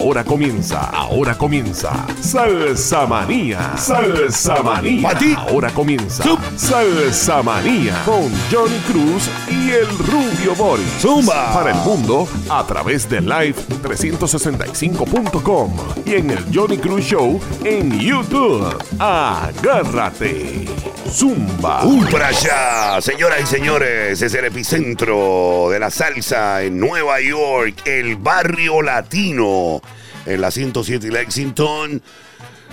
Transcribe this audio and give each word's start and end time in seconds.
Ahora 0.00 0.24
comienza, 0.24 0.88
ahora 0.88 1.36
comienza. 1.36 2.06
Salsa 2.22 3.06
Manía, 3.06 3.76
Salsa 3.76 4.62
Manía. 4.62 5.10
Pa' 5.10 5.18
ti. 5.18 5.34
Ahora 5.36 5.70
comienza 5.70 6.24
Salsa 6.56 7.42
Manía 7.42 8.00
con 8.06 8.32
Johnny 8.50 8.78
Cruz 8.90 9.28
y 9.50 9.72
el 9.72 9.86
Rubio 9.98 10.54
Boris. 10.56 10.86
Zumba. 11.00 11.52
Para 11.52 11.72
el 11.72 11.76
mundo 11.84 12.26
a 12.48 12.64
través 12.66 13.10
de 13.10 13.20
live365.com 13.20 15.76
y 16.06 16.14
en 16.14 16.30
el 16.30 16.46
Johnny 16.50 16.78
Cruz 16.78 17.04
Show 17.04 17.38
en 17.62 18.00
YouTube. 18.00 18.74
Agárrate. 18.98 20.64
Zumba. 21.10 21.84
Ultra 21.84 22.30
ya, 22.30 23.00
señoras 23.00 23.40
y 23.42 23.46
señores, 23.46 24.22
es 24.22 24.32
el 24.32 24.44
epicentro 24.44 25.66
de 25.70 25.80
la 25.80 25.90
salsa 25.90 26.62
en 26.62 26.78
Nueva 26.78 27.20
York, 27.20 27.82
el 27.84 28.14
barrio 28.16 28.80
latino, 28.80 29.82
en 30.26 30.40
la 30.40 30.50
107 30.50 31.06
y 31.06 31.10
Lexington, 31.10 32.02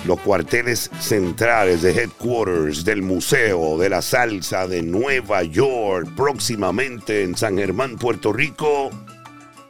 los 0.06 0.20
cuarteles 0.22 0.90
centrales 1.00 1.82
de 1.82 1.92
headquarters 1.92 2.84
del 2.86 3.02
Museo 3.02 3.78
de 3.78 3.90
la 3.90 4.02
Salsa 4.02 4.68
de 4.68 4.82
Nueva 4.84 5.44
York, 5.44 6.10
próximamente 6.16 7.23
en 7.23 7.36
San 7.36 7.58
Germán, 7.58 7.98
Puerto 7.98 8.32
Rico, 8.32 8.90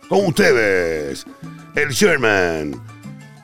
con 0.10 0.26
ustedes, 0.26 1.26
el 1.76 1.90
Sherman. 1.90 2.97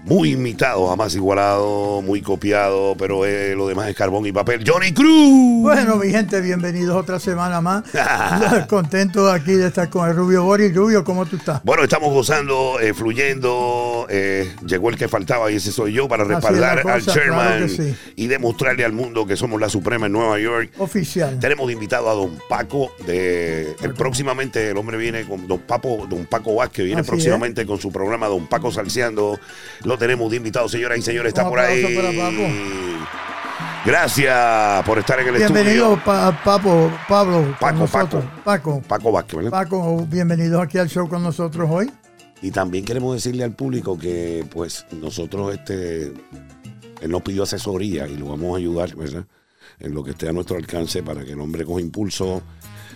Muy 0.05 0.31
imitado, 0.33 0.85
jamás 0.89 1.15
igualado, 1.15 2.01
muy 2.01 2.21
copiado, 2.21 2.93
pero 2.99 3.25
eh, 3.25 3.55
lo 3.55 3.69
demás 3.69 3.87
es 3.87 3.95
carbón 3.95 4.25
y 4.25 4.33
papel. 4.33 4.61
Johnny 4.67 4.91
Cruz. 4.91 5.61
Bueno, 5.61 5.95
mi 5.95 6.09
gente, 6.09 6.41
bienvenidos 6.41 6.97
otra 6.97 7.21
semana 7.21 7.61
más. 7.61 7.85
Contento 8.67 9.31
aquí 9.31 9.53
de 9.53 9.67
estar 9.67 9.89
con 9.89 10.09
el 10.09 10.13
Rubio 10.13 10.43
Boris. 10.43 10.75
Rubio, 10.75 11.05
¿cómo 11.05 11.25
tú 11.25 11.37
estás? 11.37 11.63
Bueno, 11.63 11.83
estamos 11.83 12.11
gozando, 12.11 12.81
eh, 12.81 12.93
fluyendo. 12.93 14.05
eh, 14.09 14.53
llegó 14.67 14.89
el 14.89 14.97
que 14.97 15.07
faltaba 15.07 15.49
y 15.49 15.55
ese 15.55 15.71
soy 15.71 15.93
yo 15.93 16.09
para 16.09 16.25
respaldar 16.25 16.85
al 16.85 17.05
chairman 17.05 17.47
claro 17.47 17.65
que 17.67 17.69
sí. 17.69 17.95
y 18.17 18.27
demostrarle 18.27 18.83
al 18.83 18.91
mundo 18.91 19.25
que 19.25 19.37
somos 19.37 19.61
la 19.61 19.69
suprema 19.69 20.07
en 20.07 20.11
Nueva 20.11 20.37
York. 20.37 20.71
Oficial. 20.79 21.39
Tenemos 21.39 21.67
de 21.67 21.73
invitado 21.73 22.09
a 22.09 22.13
Don 22.13 22.37
Paco 22.49 22.91
de 23.07 23.73
el, 23.81 23.93
próximamente 23.93 24.71
el 24.71 24.75
hombre 24.77 24.97
viene 24.97 25.23
con 25.23 25.47
Don 25.47 25.59
Papo, 25.59 26.05
Don 26.09 26.25
Paco 26.25 26.55
Vázquez 26.55 26.83
viene 26.83 26.99
Así 26.99 27.09
próximamente 27.09 27.65
con 27.65 27.79
su 27.79 27.89
programa 27.89 28.27
Don 28.27 28.47
Paco 28.47 28.69
Salseando. 28.69 29.39
Lo 29.85 29.92
tenemos 29.97 30.29
de 30.31 30.37
invitado, 30.37 30.67
señoras 30.69 30.97
y 30.99 31.01
señores, 31.01 31.29
está 31.29 31.47
por 31.47 31.59
ahí. 31.59 31.83
aplauso 31.83 32.01
para 32.01 32.29
Papo. 32.31 32.43
Gracias 33.85 34.85
por 34.85 34.97
estar 34.99 35.19
en 35.19 35.27
el 35.27 35.35
Bienvenido, 35.35 35.93
estudio. 35.95 36.03
pa- 36.05 36.41
Papo, 36.43 36.91
Pablo, 37.07 37.55
Paco, 37.59 37.79
nosotros. 37.79 38.23
Paco. 38.43 38.81
Paco 38.87 39.11
Vázquez, 39.11 39.35
¿verdad? 39.35 39.51
Paco, 39.51 40.05
bienvenidos 40.09 40.61
aquí 40.61 40.77
al 40.77 40.87
show 40.87 41.07
con 41.09 41.21
nosotros 41.21 41.69
hoy. 41.69 41.91
Y 42.41 42.51
también 42.51 42.85
queremos 42.85 43.13
decirle 43.13 43.43
al 43.43 43.51
público 43.53 43.97
que, 43.97 44.45
pues, 44.51 44.85
nosotros, 44.91 45.53
este, 45.53 46.13
él 47.01 47.11
nos 47.11 47.21
pidió 47.23 47.43
asesoría 47.43 48.07
y 48.07 48.15
lo 48.15 48.27
vamos 48.29 48.55
a 48.55 48.57
ayudar, 48.59 48.95
¿verdad? 48.95 49.25
En 49.79 49.93
lo 49.93 50.03
que 50.03 50.11
esté 50.11 50.29
a 50.29 50.31
nuestro 50.33 50.55
alcance 50.57 51.03
para 51.03 51.25
que 51.25 51.31
el 51.33 51.39
hombre 51.41 51.65
coja 51.65 51.81
impulso 51.81 52.41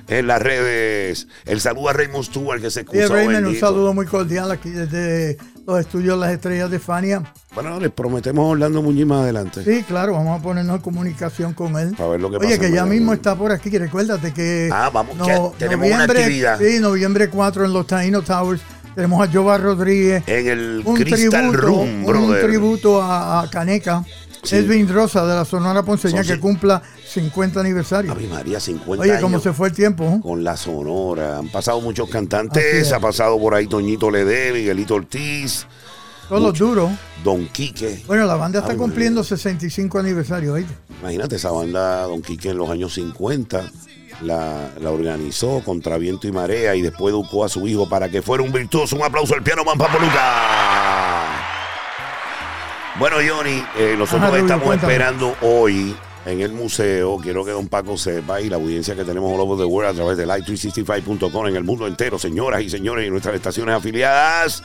en 0.07 0.27
las 0.27 0.41
redes. 0.41 1.27
El 1.45 1.59
saludo 1.59 1.89
a 1.89 1.93
Raymond 1.93 2.23
Stewart 2.23 2.61
que 2.61 2.71
se 2.71 2.79
Y 2.79 2.83
excusó. 2.83 3.13
Raymond, 3.13 3.47
un 3.47 3.55
saludo 3.57 3.93
muy 3.93 4.05
cordial 4.05 4.51
aquí 4.51 4.69
desde 4.69 5.37
los 5.67 5.79
estudios 5.81 6.17
Las 6.17 6.31
Estrellas 6.31 6.71
de 6.71 6.79
Fania. 6.79 7.21
Bueno, 7.53 7.77
les 7.79 7.91
prometemos 7.91 8.41
a 8.45 8.47
Orlando 8.51 8.81
Muñiz 8.81 9.05
más 9.05 9.23
adelante. 9.23 9.63
Sí, 9.65 9.83
claro, 9.85 10.13
vamos 10.13 10.39
a 10.39 10.41
ponernos 10.41 10.77
en 10.77 10.81
comunicación 10.81 11.53
con 11.53 11.77
él. 11.77 11.93
Para 11.97 12.09
ver 12.11 12.21
lo 12.21 12.29
que 12.31 12.37
Oye, 12.37 12.47
pasa 12.55 12.59
que 12.61 12.71
ya 12.71 12.85
mismo 12.85 13.11
está 13.11 13.35
por 13.35 13.51
aquí, 13.51 13.69
que 13.69 13.77
recuérdate 13.79 14.33
que 14.33 14.69
Ah, 14.71 14.89
vamos, 14.93 15.17
que 15.27 15.51
tenemos 15.59 15.87
una 15.87 16.03
actividad. 16.05 16.57
Sí, 16.57 16.79
noviembre 16.79 17.29
4 17.29 17.65
en 17.65 17.73
los 17.73 17.85
Taino 17.85 18.21
Towers. 18.21 18.61
Tenemos 18.95 19.27
a 19.27 19.31
Jova 19.31 19.57
Rodríguez. 19.57 20.23
En 20.25 20.47
el 20.47 20.81
un 20.85 20.95
Crystal 20.95 21.19
tributo, 21.51 21.51
Room, 21.57 21.89
un 21.99 22.05
brother. 22.05 22.47
tributo 22.47 23.01
a, 23.01 23.41
a 23.41 23.49
Caneca. 23.49 24.03
Sí. 24.49 24.55
Edwin 24.57 24.87
Rosa 24.87 25.25
de 25.25 25.35
la 25.35 25.45
Sonora 25.45 25.83
Ponceña 25.83 26.23
Son 26.23 26.35
que 26.35 26.39
cumpla 26.39 26.81
50 27.07 27.59
aniversario. 27.59 28.11
Ave 28.11 28.27
María, 28.27 28.59
50 28.59 29.01
Oye, 29.01 29.11
años. 29.11 29.21
cómo 29.23 29.39
se 29.39 29.53
fue 29.53 29.67
el 29.69 29.73
tiempo. 29.75 30.03
¿eh? 30.05 30.19
con 30.21 30.43
la 30.43 30.57
Sonora. 30.57 31.37
Han 31.39 31.49
pasado 31.49 31.79
muchos 31.81 32.09
cantantes. 32.09 32.63
es. 32.63 32.91
Ha 32.93 32.99
pasado 32.99 33.39
por 33.39 33.53
ahí 33.55 33.67
Toñito 33.67 34.09
Lede, 34.11 34.53
Miguelito 34.53 34.95
Ortiz, 34.95 35.65
Todos 36.29 36.57
duros. 36.57 36.91
Don 37.23 37.47
Quique. 37.47 38.03
Bueno, 38.07 38.25
la 38.25 38.35
banda 38.35 38.59
está 38.59 38.71
Ave 38.71 38.79
cumpliendo 38.79 39.23
65 39.23 39.99
aniversario. 39.99 40.53
¿oíste? 40.53 40.73
Imagínate 41.01 41.35
esa 41.37 41.51
banda, 41.51 42.03
Don 42.03 42.21
Quique, 42.21 42.49
en 42.49 42.57
los 42.57 42.69
años 42.69 42.93
50. 42.93 43.63
La, 44.21 44.71
la 44.81 44.89
organizó 44.89 45.61
contra 45.63 45.99
viento 45.99 46.27
y 46.27 46.31
marea 46.31 46.73
y 46.75 46.81
después 46.81 47.11
educó 47.13 47.45
a 47.45 47.49
su 47.49 47.67
hijo 47.67 47.87
para 47.87 48.09
que 48.09 48.23
fuera 48.23 48.43
un 48.43 48.51
virtuoso. 48.51 48.95
Un 48.95 49.03
aplauso 49.03 49.35
al 49.35 49.43
piano 49.43 49.63
Man 49.63 49.77
Papoluca. 49.77 51.36
Bueno, 52.99 53.17
Johnny, 53.17 53.63
eh, 53.77 53.95
nosotros 53.97 54.21
Ajá, 54.23 54.27
Rubio, 54.29 54.41
estamos 54.41 54.65
cuéntame. 54.65 54.93
esperando 54.93 55.35
hoy 55.41 55.95
en 56.25 56.41
el 56.41 56.51
museo. 56.51 57.17
Quiero 57.21 57.45
que 57.45 57.51
Don 57.51 57.67
Paco 57.67 57.95
sepa 57.95 58.41
y 58.41 58.49
la 58.49 58.55
audiencia 58.55 58.95
que 58.95 59.03
tenemos 59.03 59.31
all 59.31 59.39
over 59.39 59.57
the 59.57 59.65
world 59.65 59.91
a 59.91 59.93
través 59.93 60.17
de 60.17 60.25
live365.com 60.25 61.47
en 61.47 61.55
el 61.57 61.63
mundo 61.63 61.85
entero, 61.85 62.17
señoras 62.17 62.63
y 62.63 62.69
señores, 62.71 63.05
y 63.05 63.11
nuestras 63.11 63.35
estaciones 63.35 63.75
afiliadas. 63.75 64.63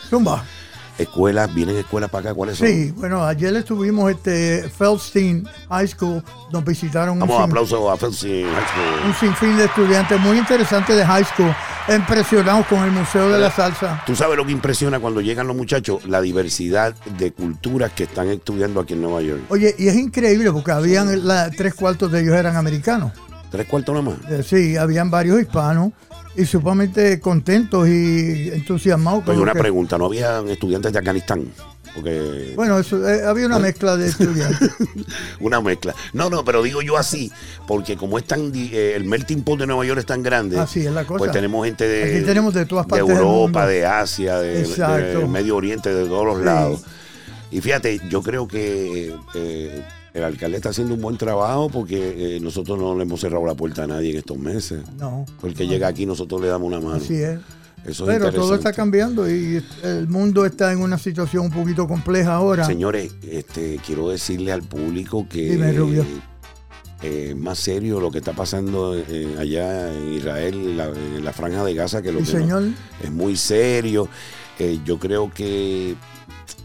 Escuelas, 0.98 1.52
vienen 1.54 1.76
escuelas 1.76 2.10
para 2.10 2.28
acá, 2.28 2.34
¿cuáles 2.34 2.58
son? 2.58 2.68
Sí, 2.68 2.92
bueno, 2.96 3.24
ayer 3.24 3.54
estuvimos 3.56 4.10
este 4.10 4.68
Feldstein 4.68 5.46
High 5.70 5.88
School. 5.88 6.22
Nos 6.52 6.64
visitaron 6.64 7.14
un, 7.14 7.20
Vamos, 7.20 7.36
sin- 7.36 7.44
aplauso 7.50 7.90
a 7.90 7.96
Felsi 7.96 8.42
High 8.44 8.66
School. 8.68 9.06
un 9.08 9.14
sinfín 9.14 9.56
de 9.56 9.64
estudiantes 9.64 10.20
muy 10.20 10.38
interesantes 10.38 10.94
de 10.96 11.04
high 11.04 11.24
school, 11.24 11.54
impresionados 11.88 12.66
con 12.66 12.82
el 12.84 12.90
Museo 12.90 13.30
de 13.30 13.38
la 13.38 13.50
Salsa. 13.50 14.02
Tú 14.06 14.14
sabes 14.14 14.36
lo 14.36 14.44
que 14.46 14.52
impresiona 14.52 15.00
cuando 15.00 15.20
llegan 15.20 15.46
los 15.46 15.56
muchachos, 15.56 16.04
la 16.06 16.20
diversidad 16.20 16.94
de 17.18 17.32
culturas 17.32 17.92
que 17.92 18.04
están 18.04 18.28
estudiando 18.28 18.80
aquí 18.80 18.92
en 18.92 19.02
Nueva 19.02 19.22
York. 19.22 19.40
Oye, 19.48 19.74
y 19.78 19.88
es 19.88 19.96
increíble 19.96 20.52
porque 20.52 20.72
habían 20.72 21.26
la- 21.26 21.50
tres 21.50 21.74
cuartos 21.74 22.12
de 22.12 22.20
ellos 22.20 22.34
eran 22.34 22.56
americanos. 22.56 23.12
Tres 23.50 23.66
cuartos 23.66 23.94
nada 23.94 24.16
más. 24.16 24.30
Eh, 24.30 24.42
Sí, 24.42 24.76
habían 24.76 25.10
varios 25.10 25.40
hispanos 25.40 25.92
y 26.36 26.44
sumamente 26.46 27.20
contentos 27.20 27.88
y 27.88 28.50
entusiasmados. 28.52 29.24
con 29.24 29.36
lo 29.36 29.42
una 29.42 29.52
que- 29.52 29.58
pregunta, 29.60 29.98
¿no 29.98 30.06
habían 30.06 30.48
estudiantes 30.48 30.92
de 30.92 30.98
Afganistán? 30.98 31.46
Porque 31.94 32.54
Bueno, 32.56 32.78
eso, 32.78 33.06
eh, 33.06 33.22
había 33.26 33.44
una 33.44 33.58
mezcla 33.58 33.98
de 33.98 34.08
estudiantes. 34.08 34.70
una 35.40 35.60
mezcla. 35.60 35.94
No, 36.14 36.30
no, 36.30 36.42
pero 36.42 36.62
digo 36.62 36.80
yo 36.80 36.96
así, 36.96 37.30
porque 37.68 37.98
como 37.98 38.16
es 38.16 38.24
tan 38.24 38.50
eh, 38.54 38.94
el 38.96 39.04
melting 39.04 39.42
pot 39.42 39.58
de 39.58 39.66
Nueva 39.66 39.84
York 39.84 40.00
es 40.00 40.06
tan 40.06 40.22
grande, 40.22 40.58
Así 40.58 40.80
es 40.86 40.90
la 40.92 41.04
cosa. 41.04 41.18
pues 41.18 41.32
tenemos 41.32 41.66
gente 41.66 41.86
de, 41.86 42.16
Aquí 42.16 42.24
tenemos 42.24 42.54
de 42.54 42.64
todas 42.64 42.86
partes 42.86 43.06
del 43.06 43.16
Europa, 43.18 43.66
de 43.66 43.84
Asia, 43.84 44.38
de, 44.38 44.62
de 44.64 45.26
Medio 45.26 45.54
Oriente, 45.56 45.92
de 45.92 46.06
todos 46.06 46.24
los 46.24 46.38
Sí. 46.38 46.44
lados. 46.44 46.80
Y 47.50 47.60
fíjate, 47.60 48.00
yo 48.08 48.22
creo 48.22 48.48
que 48.48 49.14
eh, 49.34 49.84
el 50.14 50.24
alcalde 50.24 50.56
está 50.58 50.68
haciendo 50.70 50.94
un 50.94 51.00
buen 51.00 51.16
trabajo 51.16 51.68
porque 51.70 52.36
eh, 52.36 52.40
nosotros 52.40 52.78
no 52.78 52.94
le 52.96 53.02
hemos 53.04 53.20
cerrado 53.20 53.46
la 53.46 53.54
puerta 53.54 53.84
a 53.84 53.86
nadie 53.86 54.10
en 54.10 54.18
estos 54.18 54.38
meses. 54.38 54.82
No. 54.98 55.24
Porque 55.40 55.66
llega 55.66 55.88
aquí, 55.88 56.04
nosotros 56.06 56.40
le 56.40 56.48
damos 56.48 56.66
una 56.68 56.80
mano. 56.80 56.96
Así 56.96 57.14
es. 57.14 57.38
Eso 57.84 58.08
es 58.08 58.16
Pero 58.18 58.32
todo 58.32 58.54
está 58.54 58.72
cambiando 58.72 59.28
y 59.28 59.60
el 59.82 60.06
mundo 60.06 60.46
está 60.46 60.70
en 60.72 60.78
una 60.80 60.98
situación 60.98 61.46
un 61.46 61.50
poquito 61.50 61.88
compleja 61.88 62.34
ahora. 62.34 62.64
Señores, 62.64 63.12
este, 63.28 63.80
quiero 63.84 64.10
decirle 64.10 64.52
al 64.52 64.62
público 64.62 65.26
que 65.28 65.50
Dime, 65.50 65.72
Rubio. 65.72 66.04
eh, 67.02 67.34
más 67.36 67.58
serio 67.58 67.98
lo 67.98 68.12
que 68.12 68.18
está 68.18 68.34
pasando 68.34 68.96
eh, 68.96 69.34
allá 69.36 69.92
en 69.92 70.12
Israel, 70.12 70.54
en 70.54 70.76
la, 70.76 70.86
en 70.90 71.24
la 71.24 71.32
franja 71.32 71.64
de 71.64 71.74
Gaza, 71.74 72.02
que 72.02 72.12
lo 72.12 72.18
que 72.18 72.24
no- 72.24 72.30
señor. 72.30 72.62
es 73.02 73.10
muy 73.10 73.34
serio. 73.36 74.08
Eh, 74.60 74.78
yo 74.84 75.00
creo 75.00 75.32
que 75.34 75.96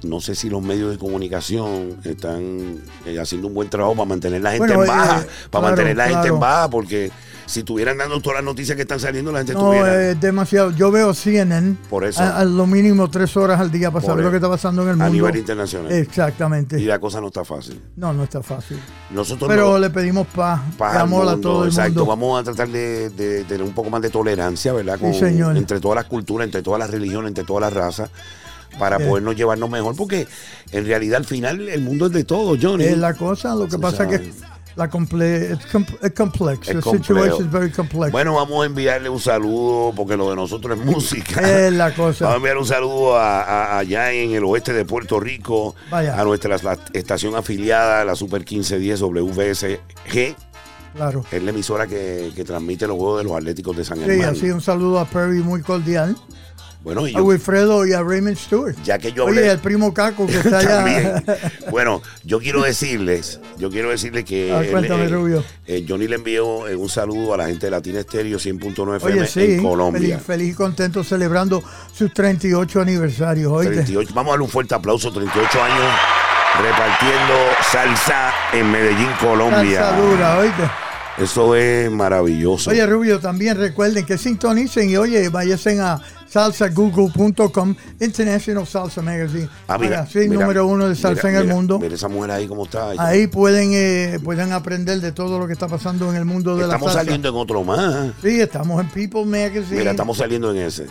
no 0.03 0.22
sé 0.22 0.36
si 0.36 0.50
los 0.50 0.62
medios 0.62 0.92
de 0.92 0.98
comunicación 0.98 1.98
están 2.04 2.80
eh, 3.06 3.19
haciendo 3.19 3.48
un 3.48 3.54
buen 3.54 3.69
trabajo 3.69 3.95
para 3.95 4.06
mantener 4.10 4.42
la 4.42 4.51
gente 4.51 4.68
Bueno, 4.68 4.81
en 4.84 4.88
baja, 4.88 5.22
eh, 5.22 5.28
para 5.50 5.50
claro, 5.50 5.66
mantener 5.68 5.98
la 5.98 6.10
gente 6.10 6.28
en 6.28 6.39
baja, 6.39 6.69
porque 6.69 7.12
si 7.45 7.60
estuvieran 7.60 7.98
dando 7.98 8.19
todas 8.19 8.39
las 8.39 8.44
noticias 8.44 8.75
que 8.75 8.81
están 8.81 9.00
saliendo, 9.00 9.31
la 9.31 9.39
gente 9.39 9.54
No, 9.54 9.72
estuviera. 9.74 10.10
es 10.12 10.19
demasiado. 10.19 10.72
Yo 10.72 10.92
veo 10.92 11.13
CNN 11.13 11.78
Por 11.89 12.04
eso. 12.04 12.22
a, 12.22 12.39
a 12.39 12.44
lo 12.45 12.68
mínimo 12.68 13.10
tres 13.10 13.38
horas 13.38 13.60
al 13.62 13.72
día 13.72 13.89
para 13.89 14.06
saber 14.06 14.25
lo 14.25 14.31
que 14.31 14.36
está 14.38 14.50
pasando 14.50 14.81
en 14.84 14.89
el 14.89 14.94
a 14.95 15.06
mundo. 15.06 15.13
nivel 15.13 15.38
internacional. 15.38 15.90
Exactamente. 15.94 16.78
Y 16.80 16.83
la 16.83 17.00
cosa 17.00 17.22
no 17.22 17.28
está 17.28 17.45
fácil. 17.45 17.81
No, 17.95 18.12
no 18.12 18.24
está 18.25 18.44
fácil. 18.44 18.78
Nosotros 19.12 19.48
Pero 19.50 19.72
no- 19.72 19.80
le 19.80 19.90
pedimos 19.90 20.28
paz, 20.28 20.60
paz 20.78 20.98
amor 20.98 21.25
a 21.30 21.38
todo 21.38 21.63
el 21.63 21.69
exacto. 21.69 22.00
mundo. 22.01 22.06
Vamos 22.07 22.42
a 22.42 22.44
tratar 22.44 22.68
de, 22.68 23.10
de- 23.12 23.28
de 23.28 23.44
tener 23.45 23.63
un 23.66 23.72
poco 23.74 23.90
más 23.90 24.01
de 24.01 24.10
tolerancia, 24.10 24.74
¿verdad? 24.74 25.00
Sí, 25.00 25.18
señor. 25.18 25.56
Entre 25.56 25.80
todas 25.80 25.95
las 25.95 26.06
culturas, 26.06 26.45
entre 26.45 26.62
todas 26.62 26.80
las 26.80 26.92
religiones, 26.92 27.30
entre 27.30 27.45
todas 27.45 27.62
las 27.62 27.72
razas, 27.74 28.10
para 28.79 28.97
podernos 29.00 29.35
llevarnos 29.35 29.69
mejor, 29.69 29.95
porque 29.95 30.27
en 30.71 30.85
realidad 30.85 31.18
al 31.18 31.25
final 31.25 31.68
el 31.69 31.81
mundo 31.81 32.07
es 32.07 32.12
de 32.12 32.24
todos, 32.24 32.57
Johnny. 32.62 32.85
Es 32.85 32.97
la 32.97 33.13
cosa, 33.13 33.56
lo 33.56 33.68
que 33.68 33.77
pasa 33.79 34.03
es 34.03 34.19
que 34.21 34.31
la 34.75 34.89
comple 34.91 35.57
com- 35.71 35.85
complex. 36.15 36.68
Es 36.68 36.75
The 36.75 36.81
complejo. 36.81 37.03
situation 37.24 37.45
is 37.47 37.51
very 37.51 37.71
complex. 37.71 38.12
Bueno, 38.12 38.35
vamos 38.35 38.62
a 38.62 38.68
enviarle 38.68 39.09
un 39.09 39.19
saludo, 39.19 39.91
porque 39.95 40.15
lo 40.15 40.29
de 40.29 40.35
nosotros 40.35 40.77
es 40.77 40.85
música. 40.85 41.41
es 41.68 41.74
la 41.74 41.85
Vamos 41.89 42.21
a 42.21 42.25
cosa. 42.25 42.35
enviar 42.35 42.57
un 42.57 42.65
saludo 42.68 43.18
a, 43.18 43.41
a- 43.41 43.79
allá 43.79 44.12
en 44.12 44.33
el 44.35 44.44
oeste 44.44 44.74
de 44.74 44.85
Puerto 44.85 45.19
Rico, 45.19 45.73
Vaya. 45.89 46.19
a 46.19 46.23
nuestra 46.23 46.56
la 46.62 46.77
estación 46.94 47.35
afiliada, 47.35 48.06
la 48.06 48.15
Super 48.15 48.41
1510 48.41 49.01
WVSG. 49.01 50.35
Claro. 50.95 51.23
Es 51.31 51.44
la 51.44 51.50
emisora 51.51 51.85
que, 51.85 52.31
que 52.35 52.44
transmite 52.44 52.88
los 52.88 52.97
juegos 52.97 53.19
de 53.19 53.23
los 53.25 53.35
Atléticos 53.38 53.77
de 53.77 53.83
San 53.85 54.00
Sí, 54.00 54.06
Germán. 54.06 54.30
así 54.30 54.50
un 54.50 54.62
saludo 54.62 55.00
a 55.00 55.06
Perry 55.06 55.39
muy 55.44 55.62
cordial. 55.62 56.15
Bueno, 56.88 57.06
y 57.06 57.13
A 57.18 57.22
Wilfredo 57.22 57.86
y 57.86 57.92
a 57.92 58.01
Raymond 58.01 58.38
Stewart. 58.38 58.74
ya 58.81 58.98
que 58.98 59.12
yo 59.12 59.24
hablé... 59.28 59.42
Oye, 59.42 59.51
el 59.51 59.60
primo 59.60 59.94
Caco 59.94 60.25
que 60.25 60.38
está 60.38 60.60
allá. 60.60 61.22
Bueno, 61.69 62.01
yo 62.24 62.39
quiero 62.39 62.62
decirles, 62.62 63.42
yo 63.57 63.69
quiero 63.69 63.89
decirles 63.89 64.24
que 64.24 64.68
cuéntame, 64.72 65.10
Rubio. 65.10 65.44
eh, 65.66 65.86
Johnny 65.86 66.07
le 66.07 66.16
envió 66.16 66.66
eh, 66.66 66.78
un 66.78 66.88
saludo 66.88 67.34
a 67.34 67.38
la 67.38 67.48
gente 67.48 67.66
de 67.66 67.72
Latina 67.72 68.00
Estéreo 68.00 68.38
100.9 68.38 68.95
FM 68.95 69.19
Oye, 69.19 69.28
sí, 69.28 69.42
en 69.56 69.63
Colombia. 69.63 70.00
feliz, 70.01 70.25
feliz 70.25 70.51
y 70.51 70.56
contento 70.56 71.04
celebrando 71.04 71.62
sus 71.94 72.13
38 72.13 72.80
aniversarios. 72.80 73.66
38, 73.66 74.12
vamos 74.13 74.30
a 74.30 74.31
darle 74.31 74.45
un 74.45 74.50
fuerte 74.50 74.74
aplauso, 74.74 75.12
38 75.12 75.62
años 75.62 75.86
repartiendo 76.63 77.33
salsa 77.69 78.31
en 78.54 78.72
Medellín, 78.72 79.10
Colombia. 79.19 79.81
Salsa 79.81 80.01
dura, 80.01 80.38
oíste. 80.40 80.63
Eso 81.18 81.56
es 81.56 81.90
maravilloso. 81.90 82.69
Oye, 82.69 82.86
Rubio, 82.86 83.19
también 83.19 83.58
recuerden 83.58 84.06
que 84.06 84.18
sintonicen 84.19 84.90
y 84.90 84.98
oye, 84.98 85.30
váyanse 85.30 85.80
a 85.80 86.00
salsagoogle.com, 86.28 87.75
International 88.00 88.68
Salsa 88.68 89.02
Magazine. 89.02 89.50
Ah, 89.68 89.78
mira, 89.80 90.08
mira, 90.14 90.34
número 90.34 90.68
uno 90.68 90.88
de 90.88 90.96
salsa 90.96 91.28
mira, 91.28 91.40
en 91.42 91.48
el 91.48 91.54
mundo. 91.56 91.80
Mira 91.80 91.96
esa 91.96 92.08
mujer 92.08 92.31
ahí 92.31 92.48
cómo 92.48 92.66
está. 92.66 92.92
Ahí 93.00 93.25
pueden, 93.28 93.72
eh, 93.74 94.19
pueden 94.24 94.52
aprender 94.52 95.02
de 95.02 95.12
todo 95.12 95.40
lo 95.40 95.48
que 95.48 95.54
está 95.54 95.68
pasando 95.68 96.10
en 96.10 96.18
el 96.18 96.25
mundo 96.25 96.56
de 96.56 96.64
estamos 96.64 96.88
la 96.88 96.94
salsa. 96.94 97.06
saliendo 97.06 97.30
en 97.30 97.36
otro 97.36 97.64
más. 97.64 98.12
Sí, 98.22 98.40
estamos 98.40 98.80
en 98.81 98.90
People 98.90 99.25
Magazine. 99.25 99.78
Mira, 99.80 99.92
estamos 99.92 100.18
saliendo 100.18 100.52
en 100.52 100.58
ese. 100.58 100.86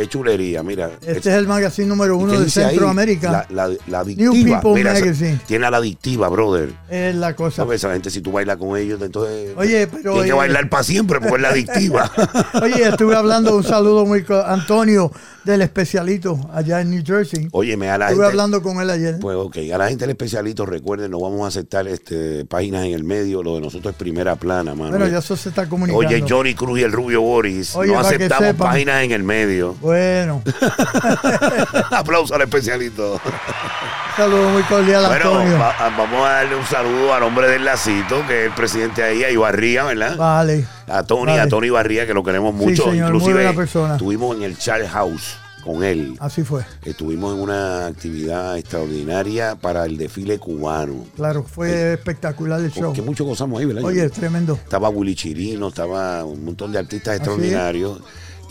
Qué 0.00 0.08
chulería, 0.08 0.62
mira. 0.62 0.92
Este 1.02 1.28
es 1.28 1.36
el 1.36 1.46
magazine 1.46 1.86
número 1.86 2.18
¿Y 2.18 2.22
uno 2.22 2.40
de? 2.40 2.48
Centroamérica. 2.48 3.46
La, 3.50 3.68
la, 3.68 3.76
la 3.86 3.98
adictiva. 4.00 4.32
People 4.62 4.72
Mira, 4.72 4.92
esa- 4.92 5.00
Magazine. 5.04 5.40
tiene 5.46 5.66
a 5.66 5.70
la 5.70 5.76
adictiva, 5.76 6.30
brother. 6.30 6.72
Es 6.88 7.14
la 7.14 7.36
cosa. 7.36 7.56
¿Sabes? 7.56 7.82
Esa 7.84 7.92
gente, 7.92 8.08
si 8.08 8.22
tú 8.22 8.32
bailas 8.32 8.56
con 8.56 8.78
ellos, 8.78 8.98
entonces. 9.02 9.52
Oye, 9.58 9.86
pero, 9.88 10.12
Tienes 10.12 10.22
que 10.24 10.30
eh, 10.30 10.32
bailar 10.32 10.70
para 10.70 10.84
siempre 10.84 11.20
porque 11.20 11.36
es 11.36 11.42
la 11.42 11.48
adictiva. 11.50 12.10
Oye, 12.62 12.88
estuve 12.88 13.14
hablando, 13.14 13.54
un 13.54 13.62
saludo 13.62 14.06
muy 14.06 14.24
Antonio 14.46 15.12
del 15.44 15.62
especialito 15.62 16.38
allá 16.52 16.80
en 16.80 16.90
New 16.90 17.02
Jersey. 17.04 17.48
Óyeme, 17.52 17.88
a 17.90 17.96
la 17.98 18.06
Estuve 18.08 18.24
gente. 18.24 18.30
hablando 18.40 18.62
con 18.62 18.80
él 18.80 18.90
ayer. 18.90 19.18
Pues 19.20 19.36
ok, 19.36 19.56
a 19.72 19.78
la 19.78 19.88
gente 19.88 20.02
del 20.04 20.10
especialito, 20.10 20.66
recuerden, 20.66 21.10
no 21.10 21.20
vamos 21.20 21.42
a 21.44 21.48
aceptar 21.48 21.86
este, 21.88 22.44
páginas 22.44 22.84
en 22.86 22.92
el 22.92 23.04
medio, 23.04 23.42
lo 23.42 23.54
de 23.54 23.60
nosotros 23.62 23.92
es 23.92 23.98
primera 23.98 24.36
plana, 24.36 24.74
mano. 24.74 24.90
bueno, 24.90 25.06
ya 25.08 25.18
eso 25.18 25.36
se 25.36 25.48
está 25.50 25.68
comunicando. 25.68 26.06
Oye, 26.06 26.24
Johnny 26.28 26.54
Cruz 26.54 26.78
y 26.80 26.82
el 26.82 26.92
Rubio 26.92 27.22
Boris, 27.22 27.74
Oye, 27.76 27.92
no 27.92 28.00
aceptamos 28.00 28.54
páginas 28.54 29.02
en 29.04 29.12
el 29.12 29.22
medio. 29.22 29.74
Bueno, 29.80 30.42
Aplauso 31.90 32.34
al 32.34 32.42
especialito. 32.42 33.14
un 33.14 34.16
saludo 34.16 34.48
muy 34.50 34.62
cordial 34.64 35.04
a 35.04 35.08
Bueno, 35.08 35.30
Antonio. 35.38 35.58
va- 35.58 35.74
vamos 35.96 36.26
a 36.26 36.30
darle 36.32 36.56
un 36.56 36.66
saludo 36.66 37.14
al 37.14 37.22
hombre 37.22 37.48
del 37.48 37.64
lacito, 37.64 38.26
que 38.26 38.40
es 38.42 38.46
el 38.48 38.52
presidente 38.54 39.02
ahí, 39.02 39.22
a 39.24 39.30
Ibarría, 39.30 39.84
¿verdad? 39.84 40.16
Vale. 40.16 40.66
A 40.90 41.02
Tony, 41.04 41.32
a 41.38 41.48
Tony 41.48 41.70
Barría, 41.70 42.06
que 42.06 42.14
lo 42.14 42.22
queremos 42.24 42.54
Sí, 42.58 42.64
mucho. 42.66 42.84
señor, 42.90 43.12
muy 43.12 43.20
Inclusive 43.30 43.64
estuvimos 43.92 44.36
en 44.36 44.42
el 44.42 44.58
Charles 44.58 44.90
House 44.90 45.36
con 45.64 45.84
él. 45.84 46.16
Así 46.20 46.42
fue. 46.42 46.62
Estuvimos 46.84 47.34
en 47.36 47.42
una 47.42 47.86
actividad 47.86 48.56
extraordinaria 48.56 49.56
para 49.56 49.84
el 49.84 49.96
desfile 49.98 50.38
cubano. 50.38 51.04
Claro, 51.16 51.42
fue 51.44 51.92
espectacular 51.94 52.60
el 52.60 52.72
show. 52.72 52.92
Que 52.92 53.02
mucho 53.02 53.24
gozamos 53.24 53.60
ahí, 53.60 53.66
¿verdad? 53.66 53.84
Oye, 53.84 54.04
es 54.04 54.12
tremendo. 54.12 54.54
Estaba 54.54 54.88
Willy 54.88 55.14
Chirino, 55.14 55.68
estaba 55.68 56.24
un 56.24 56.44
montón 56.44 56.72
de 56.72 56.78
artistas 56.78 57.14
es. 57.14 57.20
extraordinarios. 57.20 58.00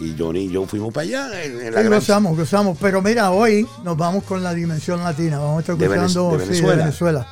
Y 0.01 0.15
Johnny 0.17 0.45
y 0.45 0.49
yo 0.51 0.65
fuimos 0.65 0.93
para 0.93 1.03
allá. 1.07 1.43
En, 1.43 1.59
en 1.59 1.73
la 1.73 1.81
Sí, 1.81 1.87
gran- 1.87 1.99
gozamos, 1.99 2.37
gozamos. 2.37 2.77
Pero 2.79 3.01
mira, 3.01 3.31
hoy 3.31 3.67
nos 3.83 3.97
vamos 3.97 4.23
con 4.23 4.41
la 4.41 4.53
dimensión 4.53 5.03
latina. 5.03 5.39
Vamos 5.39 5.57
a 5.57 5.59
estar 5.59 5.75
De 5.77 5.89
Venez- 5.89 6.13
gozando 6.15 6.37
de 6.37 6.55
sí, 6.55 6.61
de 6.61 6.75
Venezuela. 6.75 7.27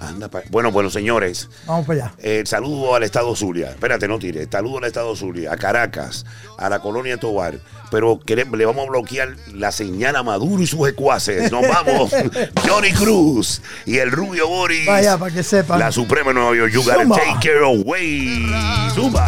Venezuela. 0.00 0.08
Anda 0.14 0.28
pa- 0.28 0.42
Bueno, 0.50 0.72
bueno, 0.72 0.90
señores. 0.90 1.48
Vamos 1.66 1.86
para 1.86 2.04
allá. 2.06 2.14
Eh, 2.18 2.42
saludo 2.46 2.94
al 2.94 3.02
Estado 3.02 3.34
Zulia. 3.36 3.70
Espérate, 3.70 4.08
no 4.08 4.18
tires. 4.18 4.48
Saludo 4.50 4.78
al 4.78 4.84
Estado 4.84 5.14
Zulia, 5.14 5.52
a 5.52 5.56
Caracas, 5.56 6.24
a 6.58 6.68
la 6.68 6.80
colonia 6.80 7.18
Tobar. 7.18 7.58
Pero 7.90 8.20
queremos- 8.24 8.56
le 8.56 8.64
vamos 8.66 8.86
a 8.86 8.90
bloquear 8.90 9.34
la 9.52 9.72
señal 9.72 10.14
a 10.16 10.22
Maduro 10.22 10.62
y 10.62 10.66
sus 10.66 10.88
ecuaces. 10.88 11.50
Nos 11.50 11.62
vamos. 11.66 12.10
Johnny 12.68 12.92
Cruz 12.92 13.60
y 13.84 13.98
el 13.98 14.10
Rubio 14.12 14.46
Boris. 14.48 14.86
Vaya, 14.86 15.18
para 15.18 15.34
que 15.34 15.42
sepan. 15.42 15.78
La 15.78 15.90
Suprema 15.92 16.32
Nueva 16.32 16.54
York. 16.56 16.72
You 16.72 16.82
gotta 16.82 17.02
Zumba. 17.02 17.16
take 17.16 17.48
care 17.48 17.64
away. 17.64 18.46
Zumba. 18.94 19.26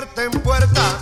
Puerta 0.00 0.24
en 0.24 0.30
puerta, 0.30 0.98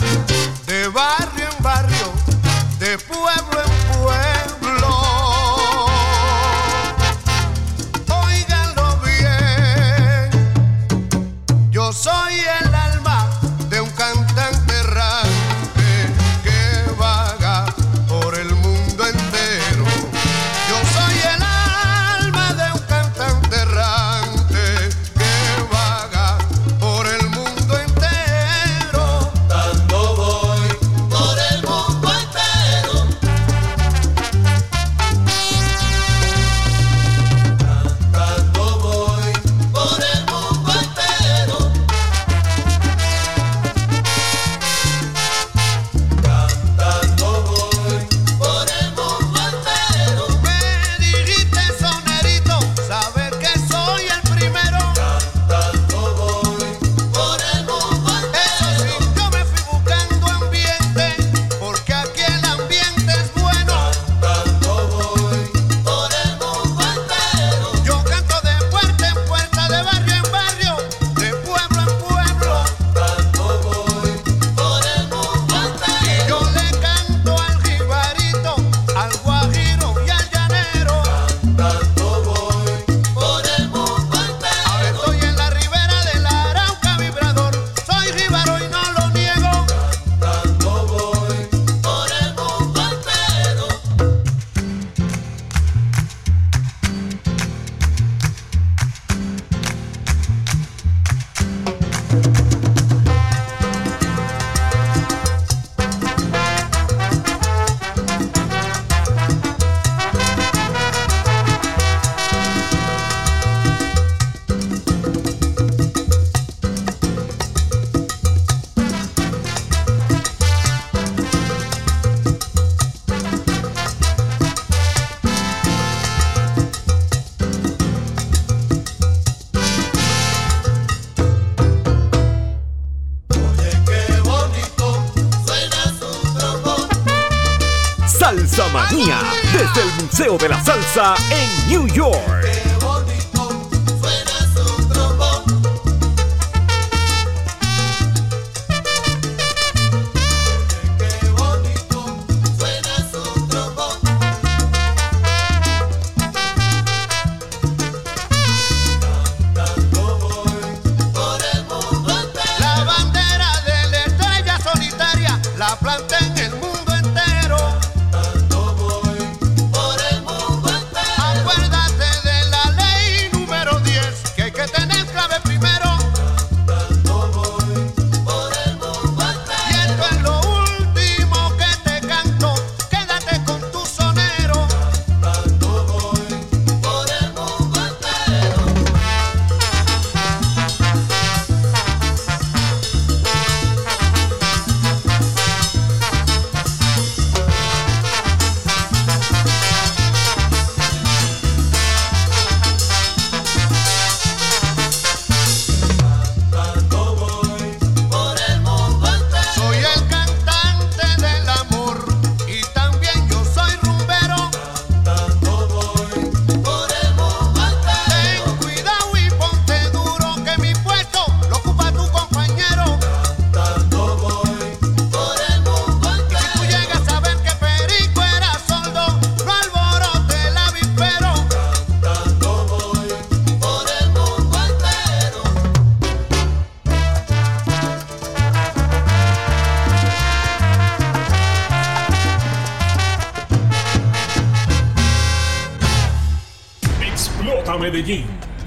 En 140.96 141.68
New 141.68 141.86
York. 141.94 142.37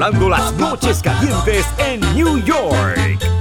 Controlando 0.00 0.30
las 0.30 0.54
noches 0.54 1.02
calientes 1.02 1.66
en 1.78 2.00
New 2.14 2.42
York. 2.42 3.39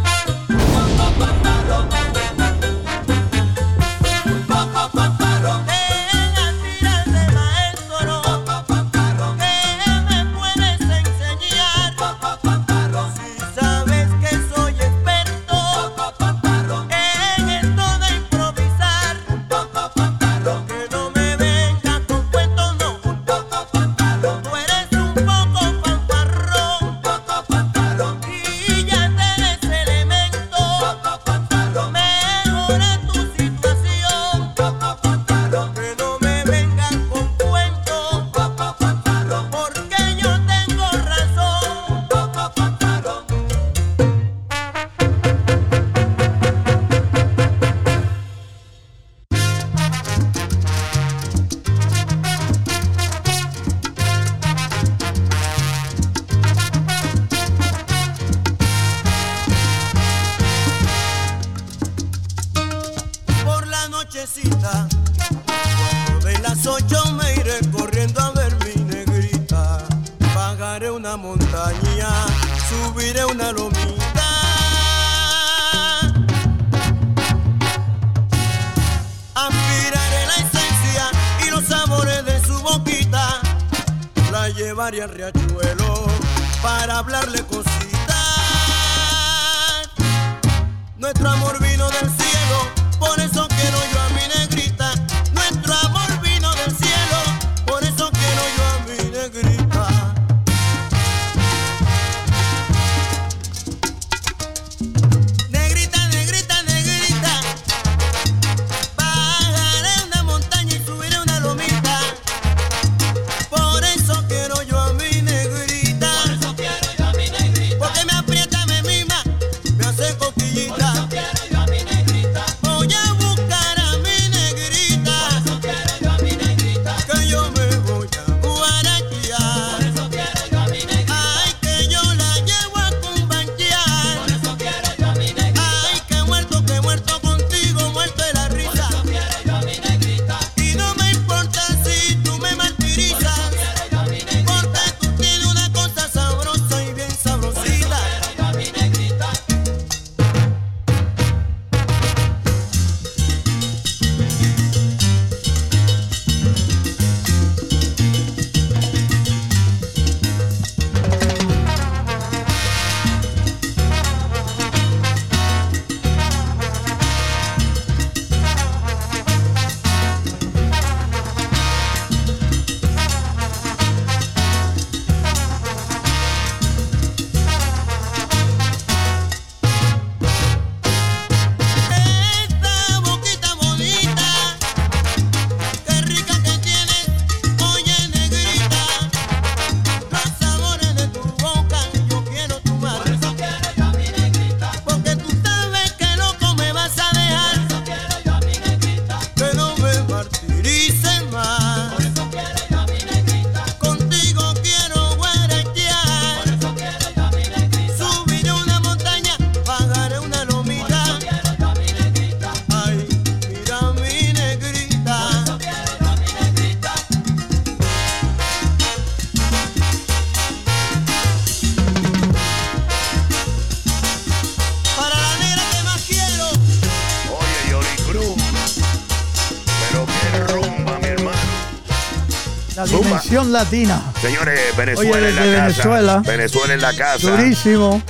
Latina. 233.52 234.14
Señores, 234.22 234.60
Venezuela 234.78 235.30
en 235.30 235.36
la 235.36 235.42
casa. 235.42 235.62
Venezuela. 235.66 236.24
Venezuela 236.26 236.74
en 236.74 236.82
la 236.82 236.94
casa. 236.96 237.32
Durísimo. 237.32 238.02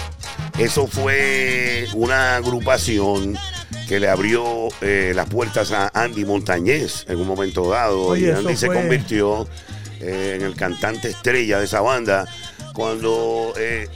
Eso 0.58 0.88
fue 0.88 1.88
una 1.93 2.36
agrupación 2.36 3.38
que 3.88 3.99
le 3.99 4.10
abrió 4.10 4.67
eh, 4.82 5.13
las 5.15 5.27
puertas 5.27 5.71
a 5.71 5.89
Andy 5.93 6.25
Montañez 6.25 7.05
en 7.08 7.17
un 7.17 7.27
momento 7.27 7.69
dado. 7.69 8.15
y 8.15 8.29
Andy 8.29 8.55
se 8.55 8.67
convirtió 8.67 9.47
eh, 9.99 10.36
en 10.38 10.45
el 10.45 10.55
cantante 10.55 11.10
estrella 11.10 11.60
de 11.60 11.65
esa 11.65 11.82
banda 11.82 12.27
cuando 12.73 13.53
eh, 13.58 13.89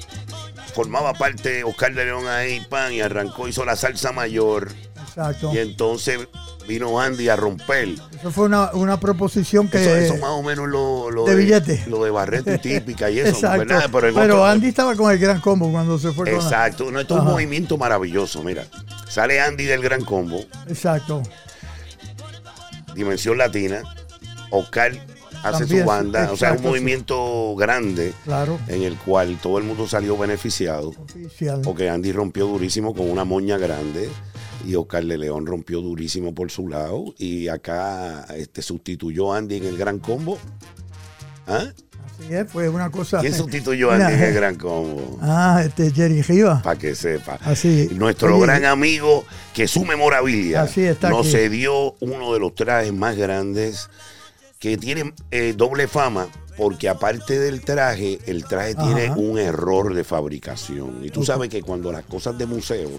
formaba 0.73 1.13
parte 1.13 1.63
Oscar 1.63 1.93
de 1.93 2.05
León 2.05 2.27
ahí, 2.27 2.59
pan, 2.69 2.91
y 2.91 3.01
arrancó, 3.01 3.47
hizo 3.47 3.63
la 3.65 3.75
salsa 3.75 4.11
mayor. 4.11 4.71
Exacto. 5.07 5.51
Y 5.53 5.59
entonces 5.59 6.27
vino 6.67 6.99
Andy 6.99 7.29
a 7.29 7.35
romper. 7.35 7.89
Eso 8.17 8.31
fue 8.31 8.45
una, 8.45 8.99
proposición 8.99 9.67
que. 9.67 10.05
Eso, 10.05 10.17
más 10.17 10.31
o 10.31 10.43
menos 10.43 10.67
lo, 10.67 11.25
de, 11.25 11.35
billete. 11.35 11.83
Lo 11.87 12.03
de 12.03 12.11
Barreto 12.11 12.53
y 12.53 12.57
típica 12.57 13.09
y 13.09 13.19
eso, 13.19 13.29
Exacto. 13.29 13.75
Pero, 13.91 14.45
Andy 14.45 14.67
estaba 14.67 14.95
con 14.95 15.11
el 15.11 15.17
gran 15.17 15.41
combo 15.41 15.71
cuando 15.71 15.97
se 15.99 16.11
fue 16.11 16.31
Exacto. 16.33 16.91
No, 16.91 16.99
esto 16.99 17.15
es 17.15 17.21
un 17.21 17.27
movimiento 17.27 17.77
maravilloso. 17.77 18.43
Mira, 18.43 18.65
sale 19.07 19.41
Andy 19.41 19.65
del 19.65 19.81
gran 19.81 20.03
combo. 20.03 20.39
Exacto. 20.67 21.23
Dimensión 22.95 23.37
Latina. 23.37 23.81
Oscar 24.51 24.91
hace 25.43 25.67
su 25.67 25.83
banda. 25.83 26.31
o 26.31 26.37
sea, 26.37 26.53
es 26.53 26.61
un 26.61 26.67
movimiento 26.67 27.55
grande. 27.57 28.13
Claro. 28.23 28.59
En 28.67 28.83
el 28.83 28.95
cual 28.97 29.37
todo 29.41 29.57
el 29.57 29.63
mundo 29.63 29.87
salió 29.87 30.17
beneficiado. 30.17 30.89
Oficial. 30.89 31.61
Porque 31.63 31.89
Andy 31.89 32.11
rompió 32.11 32.47
durísimo 32.47 32.93
con 32.93 33.09
una 33.09 33.25
moña 33.25 33.57
grande 33.57 34.09
y 34.63 34.75
Oscar 34.75 35.05
de 35.05 35.17
León 35.17 35.45
rompió 35.45 35.81
durísimo 35.81 36.33
por 36.33 36.51
su 36.51 36.67
lado 36.67 37.13
y 37.17 37.47
acá 37.47 38.25
este, 38.35 38.61
sustituyó 38.61 39.33
a 39.33 39.37
Andy 39.37 39.57
en 39.57 39.65
el 39.65 39.77
gran 39.77 39.99
combo. 39.99 40.37
¿Ah? 41.47 41.65
Sí, 42.19 42.33
eh, 42.33 42.45
fue 42.45 42.69
una 42.69 42.89
cosa. 42.91 43.19
¿Quién 43.19 43.33
sustituyó 43.33 43.91
a 43.91 43.95
Andy 43.95 44.13
en 44.13 44.23
el 44.23 44.33
Gran 44.33 44.55
Combo? 44.55 45.17
Ah, 45.21 45.63
este 45.65 45.91
Jerry 45.91 46.21
Rivas. 46.21 46.61
Para 46.61 46.77
que 46.77 46.95
sepa. 46.95 47.39
Así. 47.43 47.89
Nuestro 47.93 48.35
Oye, 48.35 48.45
gran 48.45 48.65
amigo, 48.65 49.25
que 49.53 49.67
su 49.67 49.83
memorabilia 49.83 50.61
Así 50.61 50.81
está 50.81 51.09
nos 51.09 51.31
cedió 51.31 51.95
uno 51.99 52.33
de 52.33 52.39
los 52.39 52.53
trajes 52.55 52.93
más 52.93 53.17
grandes 53.17 53.89
que 54.59 54.77
tiene 54.77 55.13
eh, 55.31 55.53
doble 55.57 55.87
fama. 55.87 56.27
Porque 56.55 56.87
aparte 56.87 57.39
del 57.39 57.61
traje, 57.61 58.19
el 58.27 58.45
traje 58.45 58.75
tiene 58.75 59.09
un 59.09 59.39
error 59.39 59.95
de 59.95 60.03
fabricación. 60.03 61.03
Y 61.03 61.09
tú 61.09 61.25
sabes 61.25 61.49
que 61.49 61.63
cuando 61.63 61.91
las 61.91 62.03
cosas 62.05 62.37
de 62.37 62.45
museo 62.45 62.91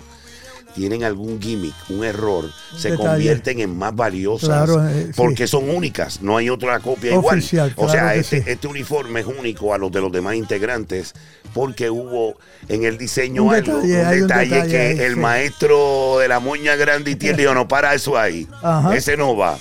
tienen 0.74 1.04
algún 1.04 1.40
gimmick, 1.40 1.74
un 1.88 2.04
error, 2.04 2.50
se 2.76 2.90
detalle. 2.90 3.08
convierten 3.08 3.60
en 3.60 3.76
más 3.76 3.94
valiosas 3.94 4.48
Claro, 4.48 4.86
eh, 4.88 5.06
sí. 5.06 5.12
porque 5.16 5.46
son 5.46 5.70
únicas, 5.70 6.20
no 6.20 6.36
hay 6.36 6.50
otra 6.50 6.80
copia 6.80 7.16
Oficial, 7.18 7.70
igual. 7.70 7.88
O 7.88 7.90
sea, 7.90 8.00
claro 8.02 8.20
este, 8.20 8.42
sí. 8.42 8.44
este 8.50 8.66
uniforme 8.66 9.20
es 9.20 9.26
único 9.26 9.72
a 9.72 9.78
los 9.78 9.92
de 9.92 10.00
los 10.00 10.10
demás 10.12 10.34
integrantes 10.34 11.14
porque 11.52 11.90
hubo 11.90 12.36
en 12.68 12.84
el 12.84 12.98
diseño 12.98 13.44
Un 13.44 13.54
algo, 13.54 13.78
detalle, 13.80 14.02
un 14.02 14.20
detalle 14.28 14.68
que 14.68 14.78
ahí, 14.80 14.98
el 15.00 15.14
sí. 15.14 15.20
maestro 15.20 16.18
de 16.18 16.28
la 16.28 16.40
moña 16.40 16.74
grande 16.76 17.12
y 17.12 17.16
tierna 17.16 17.38
dijo, 17.38 17.54
no 17.54 17.68
para 17.68 17.94
eso 17.94 18.18
ahí, 18.18 18.48
Ajá. 18.62 18.94
ese 18.96 19.16
no 19.16 19.36
va. 19.36 19.58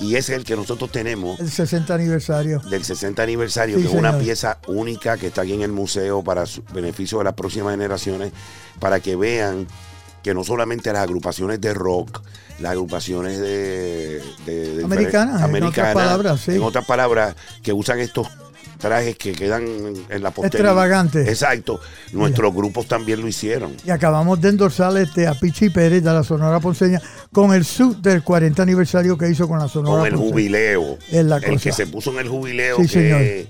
Y 0.00 0.16
ese 0.16 0.32
es 0.32 0.38
el 0.38 0.44
que 0.44 0.56
nosotros 0.56 0.90
tenemos 0.90 1.38
El 1.38 1.48
60 1.48 1.94
aniversario. 1.94 2.58
del 2.68 2.82
60 2.82 3.22
aniversario, 3.22 3.76
Sí, 3.76 3.82
que 3.82 3.88
es 3.88 3.94
una 3.94 4.18
pieza 4.18 4.58
única 4.66 5.16
que 5.16 5.28
está 5.28 5.42
aquí 5.42 5.52
en 5.52 5.62
el 5.62 5.70
museo 5.70 6.24
para 6.24 6.44
su 6.46 6.64
beneficio 6.74 7.18
de 7.18 7.24
las 7.24 7.34
próximas 7.34 7.72
generaciones, 7.74 8.32
para 8.80 8.98
que 8.98 9.14
vean 9.14 9.68
que 10.22 10.34
no 10.34 10.44
solamente 10.44 10.92
las 10.92 11.02
agrupaciones 11.02 11.60
de 11.60 11.74
rock, 11.74 12.20
las 12.60 12.72
agrupaciones 12.72 13.38
de, 13.40 14.22
de- 14.46 14.76
de 14.76 14.84
Americanas, 14.84 15.38
en 15.38 15.44
americanas, 15.44 15.90
otras 15.90 15.94
palabras, 15.94 16.40
sí. 16.40 16.50
en 16.52 16.62
otras 16.62 16.84
palabras, 16.84 17.34
que 17.62 17.72
usan 17.72 17.98
estos 18.00 18.28
trajes 18.78 19.16
que 19.16 19.32
quedan 19.32 19.62
en, 19.62 19.94
en 20.08 20.22
la 20.24 20.32
posteridad. 20.32 20.44
Extravagantes. 20.72 21.28
Exacto. 21.28 21.80
Nuestros 22.12 22.52
grupos 22.52 22.86
también 22.88 23.20
lo 23.20 23.28
hicieron. 23.28 23.76
Y 23.84 23.90
acabamos 23.90 24.40
de 24.40 24.48
endosar 24.48 24.96
este, 24.96 25.28
a 25.28 25.34
Pichi 25.34 25.70
Pérez 25.70 26.02
de 26.02 26.12
la 26.12 26.24
Sonora 26.24 26.58
Ponceña 26.58 27.00
con 27.30 27.54
el 27.54 27.64
suit 27.64 27.98
del 27.98 28.24
40 28.24 28.60
aniversario 28.60 29.16
que 29.16 29.28
hizo 29.30 29.46
con 29.46 29.60
la 29.60 29.68
Sonora 29.68 29.98
Con 29.98 30.06
el 30.06 30.12
Ponceña. 30.14 30.32
jubileo. 30.32 30.98
Es 31.12 31.24
la 31.24 31.36
el 31.36 31.60
que 31.60 31.72
se 31.72 31.86
puso 31.86 32.10
en 32.10 32.18
el 32.18 32.28
jubileo 32.28 32.78
Sí, 32.78 32.88
que 32.88 33.46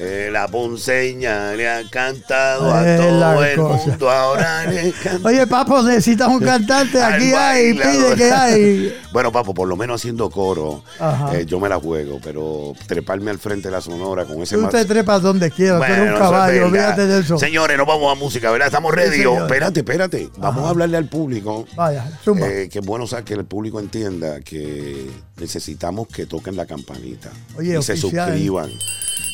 eh, 0.00 0.28
la 0.30 0.46
ponceña 0.46 1.54
le 1.54 1.68
ha 1.68 1.82
cantado 1.90 2.72
a 2.72 2.88
Es 2.88 3.00
todo 3.00 3.44
el 3.44 3.56
cosa. 3.56 3.86
mundo. 3.86 4.10
Ahora 4.10 4.64
le 4.66 4.92
canta. 5.02 5.28
Oye, 5.28 5.44
papo, 5.48 5.82
necesitas 5.82 6.28
un 6.28 6.38
cantante. 6.38 7.02
Aquí 7.02 7.32
hay, 7.34 7.74
pide 7.74 8.14
que 8.16 8.30
hay. 8.32 8.94
Bueno, 9.10 9.32
papo, 9.32 9.54
por 9.54 9.66
lo 9.66 9.74
menos 9.74 10.00
haciendo 10.02 10.28
coro, 10.28 10.84
eh, 11.32 11.44
yo 11.46 11.58
me 11.58 11.68
la 11.70 11.80
juego, 11.80 12.20
pero 12.22 12.74
treparme 12.86 13.30
al 13.30 13.38
frente 13.38 13.68
de 13.68 13.72
la 13.72 13.80
sonora 13.80 14.26
con 14.26 14.42
ese 14.42 14.54
Tú 14.56 14.60
ma- 14.62 14.68
te 14.68 14.84
trepas 14.84 15.22
donde 15.22 15.50
quieras, 15.50 15.78
tú 15.78 15.84
eres 15.84 15.98
Bueno, 15.98 16.12
un 16.12 16.18
caballo, 16.20 16.52
verdad. 16.52 16.66
olvídate 16.68 17.06
de 17.06 17.20
eso. 17.20 17.38
Señores, 17.38 17.78
nos 17.78 17.86
vamos 17.86 18.12
a 18.12 18.14
música, 18.14 18.50
¿verdad? 18.50 18.68
Estamos 18.68 18.94
ready. 18.94 19.16
Sí, 19.16 19.22
espérate, 19.22 19.80
espérate. 19.80 20.28
Vamos 20.36 20.62
a 20.66 20.68
hablarle 20.68 20.98
al 20.98 21.06
público. 21.08 21.64
Vaya, 21.74 22.04
zumba. 22.22 22.46
Eh, 22.48 22.68
que 22.68 22.80
es 22.80 22.84
bueno 22.86 23.06
saber 23.06 23.24
que 23.24 23.32
el 23.34 23.46
público 23.46 23.80
entienda 23.80 24.40
que 24.42 25.10
necesitamos 25.38 26.06
que 26.08 26.26
toquen 26.26 26.54
la 26.54 26.66
campanita 26.66 27.30
Oye, 27.56 27.78
y 27.78 27.82
se 27.82 27.96
suscriban. 27.96 28.70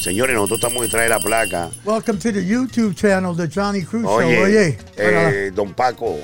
Señores, 0.01 0.35
nosotros 0.35 0.61
estamos 0.61 0.83
detrás 0.83 1.05
de 1.05 1.09
la 1.09 1.21
placa. 1.21 1.71
Welcome 1.85 2.19
to 2.19 2.33
the 2.33 2.45
YouTube 2.45 2.95
channel 2.95 3.35
de 3.37 3.49
Johnny 3.49 3.83
Cruz 3.83 4.05
Oye, 4.07 4.35
Show. 4.35 4.45
Oye, 4.45 4.79
eh, 4.97 5.51
don 5.55 5.73
Paco, 5.75 6.19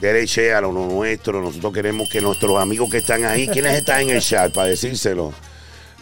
dereche 0.00 0.52
a 0.52 0.60
lo 0.60 0.72
nuestro. 0.72 1.40
Nosotros 1.40 1.72
queremos 1.72 2.08
que 2.08 2.20
nuestros 2.20 2.60
amigos 2.60 2.90
que 2.90 2.98
están 2.98 3.24
ahí, 3.24 3.48
¿quiénes 3.48 3.78
están 3.78 4.02
en 4.02 4.10
el 4.10 4.20
chat 4.20 4.52
para 4.52 4.68
decírselo? 4.68 5.32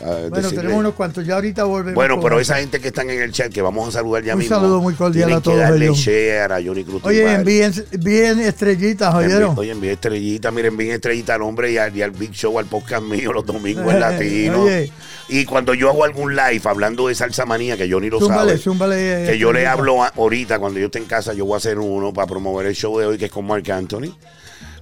Bueno, 0.06 0.36
decirle- 0.36 0.56
tenemos 0.56 0.78
unos 0.78 0.94
cuantos. 0.94 1.26
Ya 1.26 1.34
ahorita 1.34 1.64
volvemos. 1.64 1.94
Bueno, 1.94 2.20
pero 2.20 2.40
eso. 2.40 2.52
esa 2.52 2.60
gente 2.60 2.80
que 2.80 2.88
están 2.88 3.10
en 3.10 3.20
el 3.20 3.32
chat, 3.32 3.52
que 3.52 3.62
vamos 3.62 3.88
a 3.88 3.92
saludar 3.92 4.22
ya 4.24 4.32
Un 4.34 4.38
mismo. 4.40 4.56
saludo 4.56 4.80
muy 4.80 4.94
cordial 4.94 5.26
tienen 5.26 5.38
a 5.38 5.42
todos 5.42 5.56
que 5.58 5.62
darle 5.62 5.84
ellos. 5.86 5.98
share 5.98 6.52
a 6.52 6.62
Johnny 6.62 6.84
Cruz. 6.84 7.04
Oye, 7.04 7.32
envíen, 7.34 7.72
envíen 7.92 8.40
estrellitas, 8.40 9.14
¿oyeron? 9.14 9.58
Oye, 9.58 9.70
envíe 9.72 9.90
estrellita, 9.90 10.50
miren, 10.50 10.72
envíen 10.72 10.92
estrellita 10.92 11.34
al 11.34 11.42
hombre 11.42 11.72
y 11.72 11.76
al, 11.78 11.94
y 11.96 12.02
al 12.02 12.10
Big 12.12 12.32
Show, 12.32 12.58
al 12.58 12.66
podcast 12.66 13.02
mío 13.02 13.32
los 13.32 13.44
domingos 13.46 13.92
en 13.92 14.00
latino. 14.00 14.62
Oye. 14.62 14.90
Y 15.28 15.44
cuando 15.44 15.74
yo 15.74 15.88
hago 15.90 16.02
algún 16.04 16.34
live 16.34 16.62
hablando 16.64 17.06
de 17.06 17.14
salsa 17.14 17.46
manía, 17.46 17.76
que 17.76 17.88
Johnny 17.90 18.10
lo 18.10 18.18
Zúmbale, 18.18 18.50
sabe, 18.52 18.58
zúmbale. 18.58 19.24
que 19.26 19.38
yo 19.38 19.52
le 19.52 19.66
hablo 19.66 20.02
a- 20.02 20.08
ahorita, 20.08 20.58
cuando 20.58 20.80
yo 20.80 20.86
esté 20.86 20.98
en 20.98 21.04
casa, 21.04 21.34
yo 21.34 21.44
voy 21.44 21.54
a 21.54 21.56
hacer 21.58 21.78
uno 21.78 22.12
para 22.12 22.26
promover 22.26 22.66
el 22.66 22.74
show 22.74 22.98
de 22.98 23.06
hoy, 23.06 23.18
que 23.18 23.26
es 23.26 23.30
con 23.30 23.46
Mark 23.46 23.70
Anthony. 23.70 24.12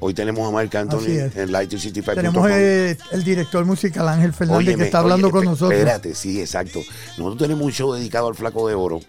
Hoy 0.00 0.14
tenemos 0.14 0.46
a 0.48 0.52
Mark 0.52 0.76
Anthony 0.76 1.06
es. 1.08 1.36
en 1.36 1.50
Light 1.52 1.70
to 1.70 1.78
City 1.78 2.02
Tenemos 2.02 2.48
el 2.48 3.24
director 3.24 3.64
musical 3.64 4.08
Ángel 4.08 4.32
Fernández 4.32 4.58
Óyeme, 4.68 4.76
que 4.76 4.84
está 4.84 4.98
hablando 5.00 5.26
oye, 5.26 5.32
con 5.32 5.44
nosotros. 5.44 5.72
Espérate, 5.72 6.14
sí, 6.14 6.40
exacto. 6.40 6.80
Nosotros 7.16 7.38
tenemos 7.38 7.64
un 7.64 7.72
show 7.72 7.92
dedicado 7.92 8.28
al 8.28 8.34
Flaco 8.34 8.68
de 8.68 8.74
Oro. 8.74 9.00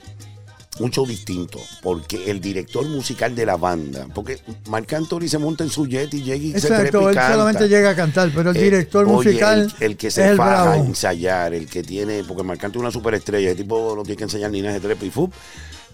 Un 0.80 0.92
show 0.92 1.06
distinto, 1.06 1.60
porque 1.84 2.32
el 2.32 2.40
director 2.40 2.88
musical 2.88 3.36
de 3.36 3.46
la 3.46 3.58
banda, 3.58 4.08
porque 4.16 4.40
Marc 4.70 4.94
Anthony 4.94 5.28
se 5.28 5.38
monta 5.38 5.66
en 5.66 5.70
su 5.70 5.86
jet 5.86 6.14
y 6.14 6.24
llega 6.24 6.38
y 6.38 6.52
se 6.54 6.68
Exacto, 6.70 7.02
y 7.02 7.06
él 7.08 7.16
canta. 7.16 7.34
solamente 7.34 7.68
llega 7.68 7.90
a 7.90 7.96
cantar, 7.98 8.32
pero 8.34 8.52
el 8.52 8.56
Eh, 8.58 8.62
director 8.64 9.06
oye, 9.06 9.14
musical 9.14 9.74
el, 9.80 9.86
el 9.92 9.98
que 9.98 10.08
es 10.08 10.14
se 10.14 10.36
faja 10.38 10.72
a 10.74 10.78
ensayar, 10.78 11.54
el 11.54 11.68
que 11.68 11.84
tiene, 11.84 12.24
porque 12.24 12.44
Marc 12.44 12.64
Anthony 12.64 12.78
es 12.80 12.82
una 12.84 12.92
superestrella, 12.92 13.52
el 13.52 13.58
tipo 13.58 13.94
no 13.94 14.04
tiene 14.04 14.16
que 14.16 14.24
enseñar 14.24 14.52
ni 14.52 14.62
nada 14.62 14.76
de 14.76 14.80
trepa 14.80 15.04
y 15.04 15.10
fup, 15.10 15.34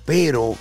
pero 0.06 0.56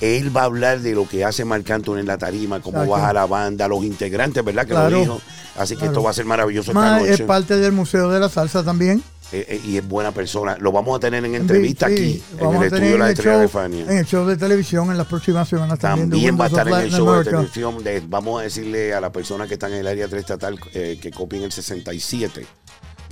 él 0.00 0.36
va 0.36 0.42
a 0.42 0.44
hablar 0.44 0.80
de 0.80 0.92
lo 0.94 1.08
que 1.08 1.24
hace 1.24 1.44
Marc 1.44 1.70
Anthony 1.70 1.98
en 1.98 2.06
la 2.06 2.18
tarima, 2.18 2.60
cómo 2.60 2.78
Exacto. 2.78 2.92
baja 2.92 3.12
la 3.12 3.26
banda, 3.26 3.68
los 3.68 3.84
integrantes, 3.84 4.44
¿verdad? 4.44 4.62
Que 4.66 4.72
Claro. 4.72 4.90
lo 4.90 4.98
dijo. 5.00 5.20
Así 5.56 5.74
que 5.74 5.80
Claro. 5.80 5.92
esto 5.92 6.02
va 6.02 6.10
a 6.10 6.14
ser 6.14 6.24
maravilloso 6.24 6.72
esta 6.72 6.80
Más, 6.80 7.00
noche. 7.00 7.12
es 7.14 7.20
parte 7.22 7.56
del 7.56 7.72
Museo 7.72 8.10
de 8.10 8.18
la 8.20 8.28
Salsa 8.28 8.64
también. 8.64 9.02
Eh, 9.32 9.46
eh, 9.48 9.60
y 9.64 9.76
es 9.78 9.88
buena 9.88 10.12
persona. 10.12 10.56
Lo 10.60 10.70
vamos 10.70 10.96
a 10.96 11.00
tener 11.00 11.24
en 11.24 11.34
entrevista 11.34 11.88
Sí, 11.88 11.92
aquí, 11.94 12.22
en 12.44 12.54
el 12.54 12.62
estudio 12.64 12.92
de 12.92 12.98
la 12.98 13.10
Estrella 13.10 13.38
de 13.38 13.48
Fania. 13.48 13.84
En 13.88 13.98
el 13.98 14.04
show 14.04 14.24
de 14.26 14.36
televisión 14.36 14.90
en 14.90 14.98
las 14.98 15.06
próximas 15.06 15.48
semanas 15.48 15.78
también. 15.78 16.10
También 16.10 16.38
va 16.38 16.44
a 16.44 16.48
estar 16.48 16.68
en 16.68 16.74
el 16.74 16.90
show 16.90 17.10
de 17.18 17.24
televisión. 17.24 17.82
de- 17.82 18.02
vamos 18.06 18.40
a 18.40 18.44
decirle 18.44 18.94
a 18.94 19.00
la 19.00 19.10
persona 19.10 19.46
que 19.48 19.54
está 19.54 19.66
en 19.68 19.74
el 19.74 19.86
área 19.88 20.06
3 20.08 20.20
estatal 20.20 20.58
eh, 20.74 20.98
que 21.00 21.10
copien 21.10 21.42
el 21.42 21.50
67. 21.52 22.46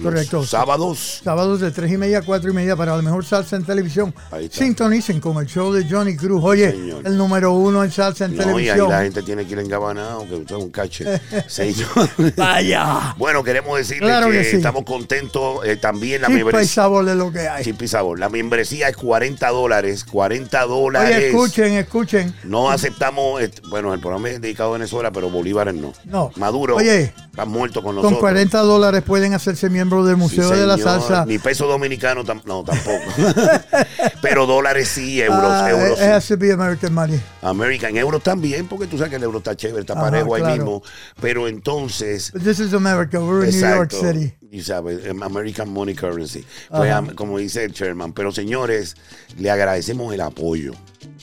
Correcto. 0.01 0.45
Sábados. 0.45 1.21
Sábados 1.25 1.61
de 1.61 1.71
3 1.71 1.93
y 1.93 1.97
media 1.97 2.19
a 2.19 2.23
4 2.23 2.51
y 2.51 2.55
media 2.55 2.77
para 2.77 2.95
la 2.97 3.03
mejor 3.03 3.25
salsa 3.25 3.57
en 3.57 3.65
televisión. 3.65 4.15
Ahí 4.31 4.45
está. 4.47 4.59
Sintonicen 4.59 5.21
con 5.21 5.37
el 5.39 5.47
show 5.47 5.73
de 5.73 5.89
Johnny 5.89 6.17
Cruz. 6.17 6.43
Oye, 6.45 6.71
Señor. 6.71 7.03
el 7.07 7.17
número 7.17 7.53
uno 7.53 7.85
en 7.85 7.91
salsa 7.91 8.25
en 8.25 8.37
No, 8.37 8.37
y 8.37 8.41
ahí 8.41 8.47
televisión. 8.77 8.89
la 8.91 9.03
gente 9.03 9.23
tiene 9.23 9.45
que 9.47 9.53
ir 9.53 9.59
engabanado, 9.59 10.27
que 10.27 10.35
usted 10.37 10.57
es 10.57 10.63
un 10.63 10.71
cache. 10.71 11.21
Señor. 11.49 12.09
Vaya. 12.37 13.15
bueno, 13.19 13.43
queremos 13.45 13.77
decirle 13.79 14.07
Claro 14.07 14.29
que, 14.31 14.39
que 14.39 14.45
sí. 14.45 14.57
estamos 14.57 14.85
contentos. 14.85 15.61
eh, 15.67 15.77
también 15.77 16.23
la 16.23 16.29
Chispa 16.29 16.41
y 16.41 16.45
membresía. 16.45 16.75
sabor 16.75 17.05
de 17.05 17.15
lo 17.15 17.31
que 17.33 17.49
hay. 17.49 17.65
Chip 17.65 17.83
y 17.83 17.89
sabor. 17.89 18.19
La 18.19 18.29
membresía 18.29 18.89
es 18.89 18.97
40 18.97 19.49
dólares. 19.51 20.05
40 20.05 20.63
dólares. 20.67 21.17
Oye, 21.17 21.27
escuchen, 21.29 21.73
escuchen. 21.75 22.35
No 22.45 22.71
aceptamos, 22.71 23.41
eh, 23.43 23.51
bueno, 23.69 23.93
el 23.95 24.01
programa 24.01 24.31
es 24.31 24.41
dedicado 24.41 24.71
a 24.71 24.73
Venezuela, 24.75 25.13
pero 25.13 25.31
Bolívares 25.31 25.75
no. 25.75 25.93
No. 26.05 26.31
Maduro 26.37 26.77
Oye, 26.77 27.13
está 27.31 27.45
muerto 27.45 27.83
con 27.83 27.95
nosotros. 27.97 28.19
Con 28.19 28.21
40 28.21 28.59
dólares 28.61 29.03
pueden 29.03 29.35
hacerse 29.35 29.69
miembros 29.69 29.82
del 29.91 30.17
Sí, 30.17 30.21
Museo 30.23 30.51
de 30.51 30.67
la. 30.67 30.79
Salsa. 30.79 31.25
Ni 31.27 31.39
peso 31.39 31.67
dominicano, 31.67 32.25
tam- 32.25 32.43
no, 32.45 32.65
tampoco. 32.65 33.03
pero 34.23 34.47
dólares 34.47 34.89
sí, 34.89 35.21
euros, 35.21 35.41
Ah, 35.45 35.71
euros 35.71 35.99
it 36.01 36.21
sí. 36.23 36.29
to 36.35 36.39
be 36.39 36.53
American 36.53 36.93
money. 36.95 37.21
American, 37.43 37.97
euros 37.97 38.23
también, 38.23 38.67
porque 38.69 38.87
tú 38.87 38.97
sabes 38.97 39.11
que 39.11 39.17
el 39.17 39.23
euro 39.25 39.39
está 39.39 39.57
chévere, 39.57 39.81
está 39.81 39.95
Ajá, 39.95 40.03
parejo 40.03 40.35
ahí 40.35 40.43
claro. 40.43 40.57
mismo. 40.57 40.83
Pero 41.21 41.49
entonces, 41.49 42.31
But 42.33 42.43
this 42.43 42.59
is 42.61 42.75
America. 42.75 43.21
We're 43.21 43.49
in 43.49 43.51
New 43.53 43.61
York 43.61 43.93
exacto, 43.93 44.13
City. 44.13 44.35
y 44.51 44.63
sabes, 44.63 45.05
em, 45.07 45.23
American 45.23 45.69
Money 45.71 45.95
Currency. 45.95 46.45
Pues, 46.71 46.95
como 47.15 47.39
dice 47.39 47.65
el 47.65 47.73
chairman. 47.73 48.13
Pero 48.13 48.33
señores, 48.33 48.97
le 49.39 49.51
agradecemos 49.51 50.13
el 50.15 50.21
apoyo 50.21 50.73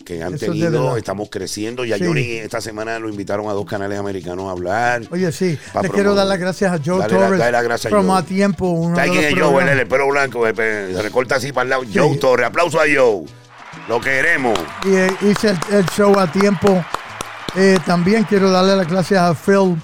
que 0.10 0.24
han 0.24 0.34
Eso 0.34 0.48
tenido. 0.48 0.98
Estamos 0.98 1.30
creciendo. 1.30 1.86
Ya 1.86 1.98
Sí. 1.98 2.06
Johnny 2.06 2.32
esta 2.38 2.60
semana 2.62 2.98
lo 2.98 3.10
invitaron 3.10 3.48
a 3.48 3.54
dos 3.54 3.66
canales 3.66 4.00
americanos 4.00 4.48
a 4.48 4.52
hablar. 4.52 5.04
Oye, 5.12 5.32
sí. 5.32 5.58
Le 5.82 5.90
quiero 5.90 6.16
dar 6.16 6.26
las 6.26 6.40
gracias 6.40 6.72
a 6.74 6.80
Joe 6.84 7.00
Dale 7.00 7.14
Torres. 7.14 7.40
dale 7.40 7.52
las 7.52 7.64
gracias 7.64 7.94
a 7.94 8.02
Joe. 8.02 8.18
a 8.18 8.24
tiempo. 8.24 8.70
Uno 8.72 8.96
¿Sabes 8.96 9.12
quién 9.12 9.24
es 9.26 9.40
Joe? 9.40 9.72
el 9.72 9.88
pelo 9.88 10.08
blanco, 10.08 10.48
eh, 10.48 10.54
se 10.56 11.02
recorta 11.02 11.36
así 11.36 11.52
para 11.52 11.64
el 11.64 11.70
lado. 11.70 11.84
Joe 11.94 12.18
Torres, 12.18 12.48
aplauso 12.48 12.80
a 12.80 12.86
Joe. 12.92 13.26
Lo 13.88 14.02
queremos. 14.02 14.58
y 14.86 14.96
eh, 14.96 15.12
hice 15.22 15.50
el, 15.52 15.58
el 15.72 15.86
show 15.88 16.18
a 16.18 16.32
tiempo. 16.32 16.84
Eh, 17.56 17.78
también 17.86 18.24
quiero 18.24 18.50
darle 18.52 18.76
las 18.76 18.88
gracias 18.88 19.22
a 19.22 19.34
Phil 19.36 19.76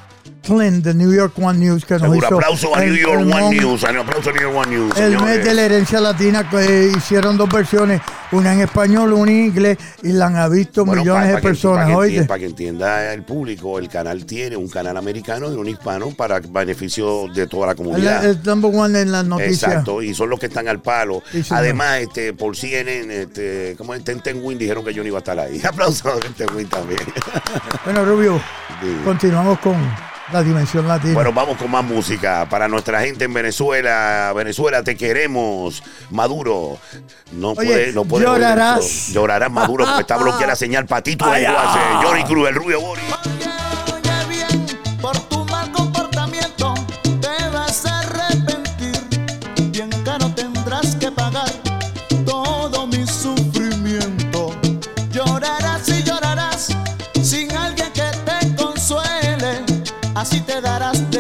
Flynn 0.46 0.82
de 0.82 0.94
New 0.94 1.12
York 1.14 1.34
One 1.40 1.58
News 1.60 1.84
que 1.86 1.98
nos 2.00 2.16
hizo 2.16 2.36
aplauso 2.36 2.76
a 2.76 2.80
New 2.82 2.96
York 2.96 3.22
One 3.22 3.26
mon- 3.26 3.56
News. 3.56 3.84
Un 3.84 3.98
aplauso 3.98 4.30
a 4.30 4.34
New 4.34 4.42
York 4.42 4.56
One 4.56 4.76
News. 4.78 4.98
El 4.98 5.20
mes 5.22 5.44
de 5.44 5.54
la 5.54 5.62
herencia 5.64 6.00
latina 6.00 6.50
que 6.50 6.92
hicieron 6.96 7.38
dos 7.38 7.50
versiones, 7.50 8.02
una 8.32 8.54
en 8.54 8.62
español, 8.62 9.14
una 9.14 9.32
en 9.32 9.46
inglés, 9.48 9.78
y 10.04 10.10
la 10.14 10.28
han 10.28 10.52
visto 10.52 10.86
Bueno, 10.86 11.02
millones 11.02 11.30
de 11.30 11.36
que- 11.36 11.42
personas. 11.42 11.90
Para 11.92 12.08
que, 12.10 12.24
para 12.24 12.40
que 12.40 12.46
entienda 12.46 13.14
el 13.14 13.24
público, 13.24 13.80
el 13.80 13.90
canal 13.90 14.26
tiene 14.26 14.56
un 14.56 14.70
canal 14.70 14.98
americano 14.98 15.52
y 15.52 15.56
un 15.56 15.68
hispano 15.68 16.12
para 16.12 16.40
beneficio 16.40 17.28
de 17.34 17.48
toda 17.48 17.68
la 17.68 17.76
comunidad. 17.76 18.24
el 18.26 18.42
number 18.44 18.72
one 18.74 19.02
en 19.02 19.12
las 19.12 19.26
noticias. 19.26 19.64
Exacto, 19.64 20.02
y 20.02 20.14
son 20.14 20.30
los 20.30 20.40
que 20.40 20.46
están 20.48 20.68
al 20.68 20.82
palo. 20.82 21.24
Sí. 21.32 21.44
Además, 21.50 22.00
este, 22.02 22.34
por 22.34 22.56
CNN, 22.56 23.22
este, 23.24 23.76
como 23.78 23.94
en 23.96 24.04
Ten 24.04 24.40
Win 24.44 24.58
dijeron 24.58 24.84
que 24.86 24.94
yo 24.94 25.02
no 25.04 25.08
iba 25.10 25.18
a 25.18 25.20
estar 25.20 25.40
ahí. 25.40 25.62
Aplausos 25.66 26.06
a 26.06 26.20
Ten 26.36 26.48
Win 26.56 26.68
también. 26.68 27.00
Bueno, 27.84 28.06
Rubio, 28.06 28.40
Sí. 28.82 28.88
continuamos 29.06 29.60
con 29.60 29.76
la 30.32 30.42
dimensión 30.42 30.88
latina. 30.88 31.14
Bueno, 31.14 31.32
vamos 31.32 31.58
con 31.58 31.70
más 31.70 31.84
música. 31.84 32.48
Para 32.50 32.68
nuestra 32.68 33.02
gente 33.02 33.26
en 33.26 33.34
Venezuela, 33.34 34.34
Venezuela, 34.36 34.84
te 34.84 34.98
queremos. 34.98 35.84
Maduro, 36.10 36.80
no 37.32 37.54
puede, 37.54 37.94
no 37.94 38.06
puede. 38.06 38.26
Llorarás. 38.26 39.10
Llorarás, 39.10 39.52
Maduro, 39.52 39.86
porque 39.86 40.02
está 40.02 40.18
bloqueada 40.18 40.48
la 40.48 40.56
señal. 40.56 40.86
Patito 40.88 41.30
de 41.30 41.46
ah. 41.46 42.02
Johnny 42.04 42.24
Cruz, 42.24 42.50
el 42.50 42.56
rubio 42.56 42.82
Boris. 42.82 43.04
así 60.26 60.42
te 60.42 60.60
darás 60.60 61.12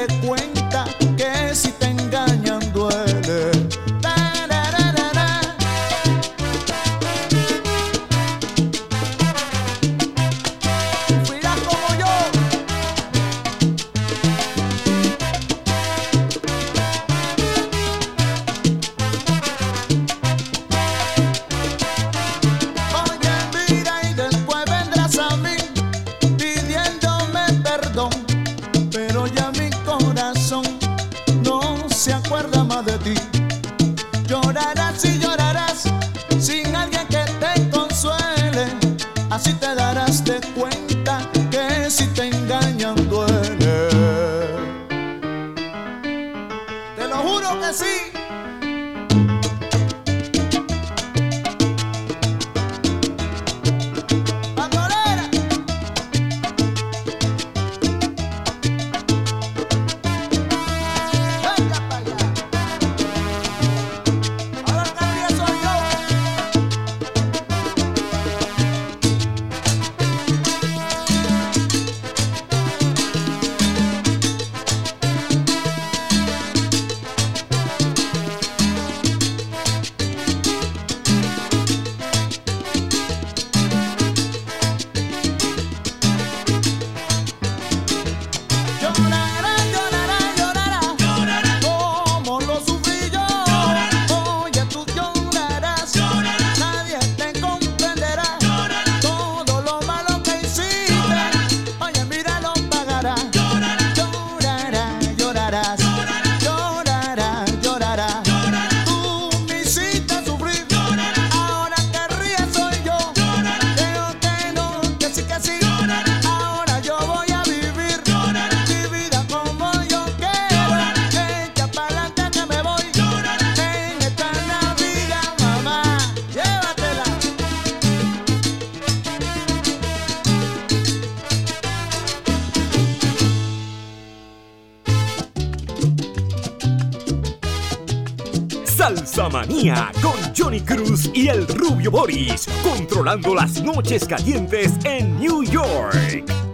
Y 141.14 141.28
el 141.28 141.48
rubio 141.48 141.91
Boris, 141.91 142.48
controlando 142.64 143.36
las 143.36 143.62
noches 143.62 144.06
calientes 144.06 144.72
en 144.86 145.20
New 145.20 145.43
York. 145.43 146.45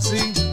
assim. 0.00 0.49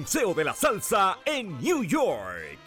Museo 0.00 0.32
de 0.32 0.44
la 0.44 0.54
Salsa 0.54 1.18
en 1.26 1.58
New 1.60 1.82
York. 1.84 2.58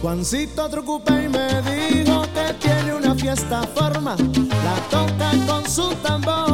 Juancito 0.00 0.70
Trucupé 0.70 1.24
y 1.24 1.28
me 1.28 1.60
dijo 1.60 2.22
que 2.32 2.54
tiene 2.60 2.94
una 2.94 3.14
fiesta 3.14 3.62
forma, 3.74 4.16
la 4.16 4.76
toca 4.88 5.32
con 5.46 5.68
su 5.68 5.94
tambor 5.96 6.53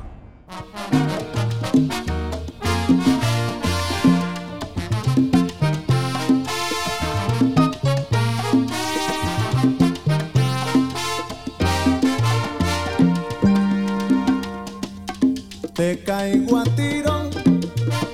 Caigo 15.97 16.57
a 16.57 16.63
tiro, 16.63 17.29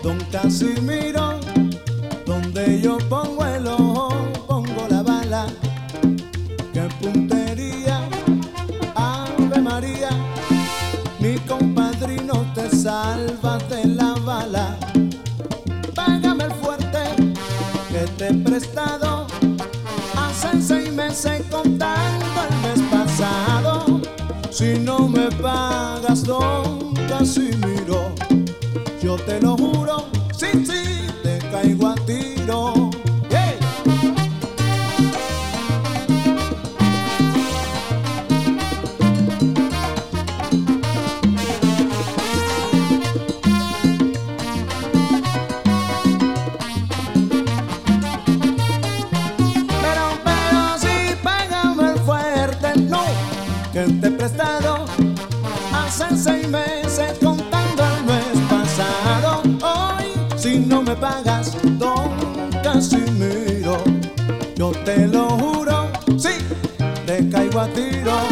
don 0.02 0.18
Casimiro, 0.32 1.40
donde 2.26 2.82
yo 2.82 2.98
pongo 3.08 3.46
el 3.46 3.68
ojo, 3.68 4.10
pongo 4.48 4.88
la 4.90 5.04
bala. 5.04 5.48
Qué 6.74 6.88
puntería, 7.00 8.02
Ave 8.96 9.62
María, 9.62 10.10
mi 11.20 11.36
compadrino 11.48 12.52
te 12.56 12.68
salva 12.76 13.60
don 27.28 27.48
Casimiro, 27.58 28.16
yo 29.02 29.18
te 29.18 29.42
lo 29.42 29.58
juro, 29.58 29.77
tiro. 67.66 68.27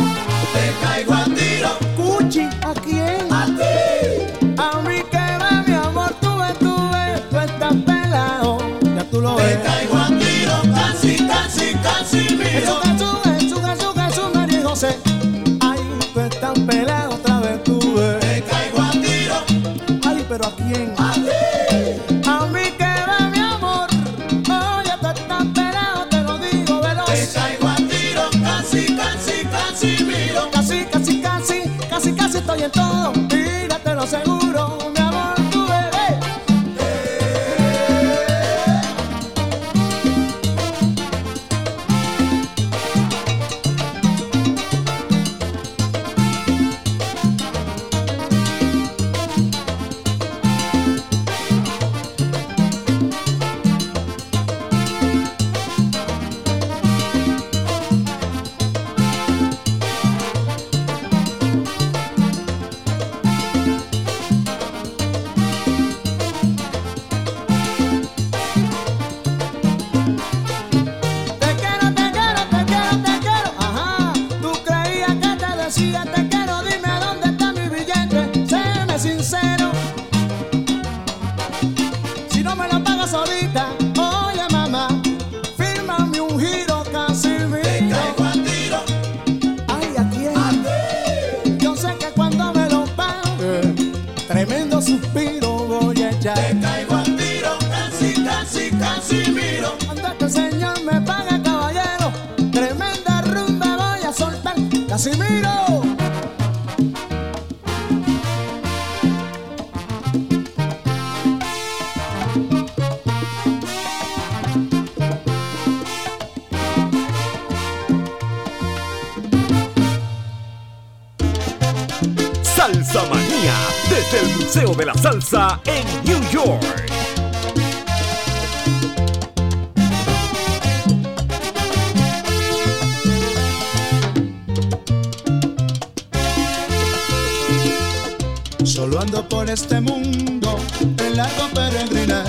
Solo 138.85 139.01
ando 139.01 139.27
por 139.27 139.49
este 139.49 139.81
mundo 139.81 140.59
en 140.79 141.17
largo 141.17 141.49
peregrinar. 141.55 142.23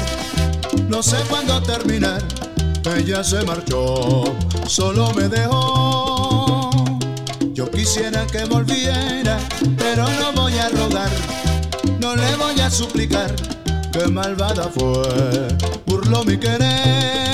No 0.89 1.03
sé 1.03 1.19
cuándo 1.29 1.61
terminar. 1.61 2.23
Ella 2.97 3.23
se 3.23 3.45
marchó, 3.45 4.25
solo 4.67 5.13
me 5.13 5.29
dejó. 5.29 6.71
Yo 7.53 7.71
quisiera 7.71 8.27
que 8.27 8.47
volviera, 8.47 9.39
pero 9.77 10.09
no 10.19 10.33
voy 10.33 10.55
a 10.57 10.71
rogar. 10.71 11.11
No 12.01 12.17
le 12.17 12.35
voy 12.37 12.59
a 12.59 12.71
suplicar. 12.71 13.37
Qué 13.93 14.07
malvada 14.07 14.71
fue, 14.75 15.49
burló 15.85 16.25
mi 16.25 16.39
querer. 16.39 17.26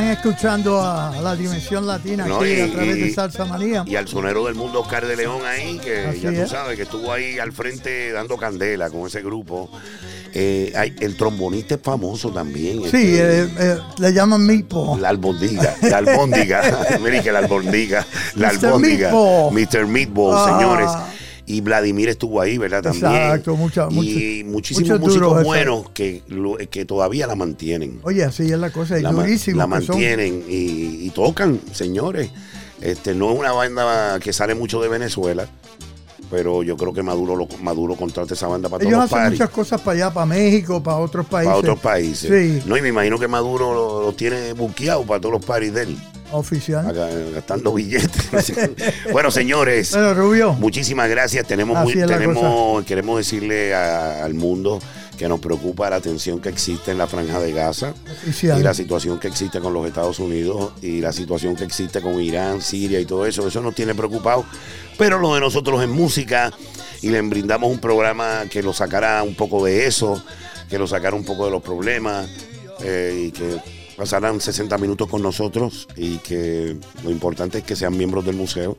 Están 0.00 0.10
escuchando 0.10 0.80
a 0.82 1.12
la 1.22 1.36
Dimensión 1.36 1.86
Latina 1.86 2.26
No, 2.26 2.36
aquí 2.40 2.50
y- 2.50 2.60
a 2.60 2.72
través 2.72 2.96
y- 2.96 3.00
de 3.00 3.12
Salsa 3.14 3.44
Manía. 3.44 3.84
Y 3.86 3.94
al 3.96 4.08
sonero 4.08 4.44
del 4.46 4.54
mundo 4.56 4.80
Oscar 4.80 5.06
de 5.06 5.16
León 5.16 5.40
ahí, 5.46 5.78
que 5.78 6.06
Así 6.06 6.20
ya 6.20 6.30
tú 6.32 6.40
es. 6.42 6.50
sabes, 6.50 6.76
que 6.76 6.82
estuvo 6.82 7.12
ahí 7.12 7.38
al 7.38 7.52
frente 7.52 8.10
dando 8.12 8.36
candela 8.36 8.90
con 8.90 9.06
ese 9.06 9.22
grupo. 9.22 9.70
Eh, 10.32 10.72
hay- 10.76 10.94
el 11.00 11.16
trombonista 11.16 11.76
es 11.76 11.80
famoso 11.82 12.30
también. 12.30 12.80
Sí, 12.90 12.96
este, 13.16 13.42
eh, 13.42 13.48
eh, 13.58 13.78
le 13.98 14.12
llaman 14.12 14.44
Meatball. 14.44 15.00
La 15.00 15.10
albondiga, 15.10 15.74
la 15.82 15.98
albóndiga. 15.98 16.62
Mire 17.00 17.22
que 17.22 17.30
la 17.30 17.38
albondiga, 17.40 18.04
la 18.34 18.48
Mr. 18.52 18.66
albóndiga. 18.66 19.10
Meatball. 19.12 19.52
Mr. 19.52 19.86
Meatball, 19.86 20.34
Ah. 20.36 20.44
señores. 20.58 20.90
Y 21.46 21.60
Vladimir 21.60 22.08
estuvo 22.08 22.40
ahí, 22.40 22.56
¿verdad? 22.56 22.82
También. 22.82 23.12
Exacto, 23.12 23.54
mucha- 23.56 23.88
y 23.90 24.42
muchísimos 24.44 24.98
músicos 24.98 25.44
buenos 25.44 25.90
que, 25.90 26.22
todavía 26.86 27.26
la 27.26 27.34
mantienen. 27.36 28.00
Oye, 28.02 28.24
así 28.24 28.50
es 28.50 28.58
la 28.58 28.70
cosa, 28.70 28.98
y 28.98 29.02
la, 29.02 29.12
durísimo. 29.12 29.58
la 29.58 29.66
mantienen 29.66 30.42
y, 30.48 31.06
y 31.06 31.10
tocan, 31.10 31.60
señores. 31.72 32.30
Este, 32.80 33.14
no 33.14 33.32
es 33.32 33.38
una 33.38 33.52
banda 33.52 34.18
que 34.20 34.32
sale 34.32 34.54
mucho 34.54 34.80
de 34.82 34.88
Venezuela, 34.88 35.46
pero 36.30 36.62
yo 36.62 36.76
creo 36.76 36.92
que 36.92 37.02
Maduro 37.02 37.36
lo, 37.36 37.46
Maduro 37.62 37.94
contrata 37.94 38.34
esa 38.34 38.46
banda 38.46 38.68
para 38.68 38.82
Ellos 38.82 38.92
todos 38.92 39.02
los 39.04 39.12
hacen 39.12 39.24
paris, 39.26 39.38
muchas 39.40 39.50
cosas 39.54 39.80
para 39.80 39.94
allá, 39.96 40.14
para 40.14 40.26
México, 40.26 40.82
para 40.82 40.96
otros 40.98 41.26
países. 41.26 41.46
para 41.48 41.58
otros 41.58 41.78
países. 41.78 42.30
Sí, 42.30 42.62
No, 42.66 42.76
y 42.76 42.82
me 42.82 42.88
imagino 42.88 43.18
que 43.18 43.28
Maduro 43.28 43.72
lo, 43.72 44.02
lo 44.02 44.12
tiene 44.14 44.52
buqueado 44.54 45.02
para 45.04 45.20
todos 45.20 45.34
los 45.34 45.44
paris 45.44 45.72
de 45.72 45.82
él, 45.82 45.98
oficial. 46.34 46.86
acá, 46.88 47.08
gastando 47.34 47.72
billetes. 47.72 48.52
bueno, 49.12 49.30
señores. 49.30 49.92
Bueno, 49.92 50.14
Rubio, 50.14 50.52
Muchísimas 50.54 51.08
gracias. 51.08 51.46
Tenemos 51.46 51.82
muy- 51.82 51.94
tenemos, 51.94 52.84
queremos 52.84 53.18
decirle 53.18 53.74
a- 53.74 54.24
al 54.24 54.34
mundo 54.34 54.80
que 55.18 55.28
nos 55.28 55.38
preocupa 55.38 55.88
la 55.88 56.00
tensión 56.00 56.40
que 56.40 56.48
existe 56.48 56.90
en 56.90 56.98
la 56.98 57.06
franja 57.06 57.38
de 57.38 57.52
Gaza 57.52 57.94
oficial. 58.20 58.58
y 58.58 58.62
la 58.64 58.74
situación 58.74 59.20
que 59.20 59.28
existe 59.28 59.60
con 59.60 59.72
los 59.72 59.86
Estados 59.86 60.18
Unidos 60.18 60.72
y 60.82 61.00
la 61.00 61.12
situación 61.12 61.54
que 61.54 61.62
existe 61.62 62.00
con 62.02 62.20
Irán, 62.20 62.60
Siria 62.60 62.98
y 62.98 63.04
todo 63.04 63.24
eso. 63.24 63.46
Eso 63.46 63.60
nos 63.60 63.74
tiene 63.76 63.94
preocupados. 63.94 64.44
Pero 64.98 65.18
lo 65.20 65.32
de 65.34 65.40
nosotros 65.40 65.80
es 65.82 65.88
música 65.88 66.52
y 67.00 67.10
le 67.10 67.20
brindamos 67.22 67.70
un 67.70 67.78
programa 67.78 68.44
que 68.50 68.60
lo 68.62 68.72
sacará 68.72 69.22
un 69.22 69.36
poco 69.36 69.64
de 69.64 69.86
eso, 69.86 70.20
que 70.68 70.78
lo 70.78 70.86
sacará 70.88 71.14
un 71.14 71.24
poco 71.24 71.44
de 71.44 71.50
los 71.52 71.62
problemas 71.62 72.28
eh, 72.82 73.26
y 73.26 73.30
que 73.30 73.56
pasarán 73.96 74.40
60 74.40 74.76
minutos 74.78 75.08
con 75.08 75.22
nosotros 75.22 75.86
y 75.96 76.18
que 76.18 76.76
lo 77.02 77.10
importante 77.10 77.58
es 77.58 77.64
que 77.64 77.76
sean 77.76 77.96
miembros 77.96 78.24
del 78.24 78.36
museo. 78.36 78.76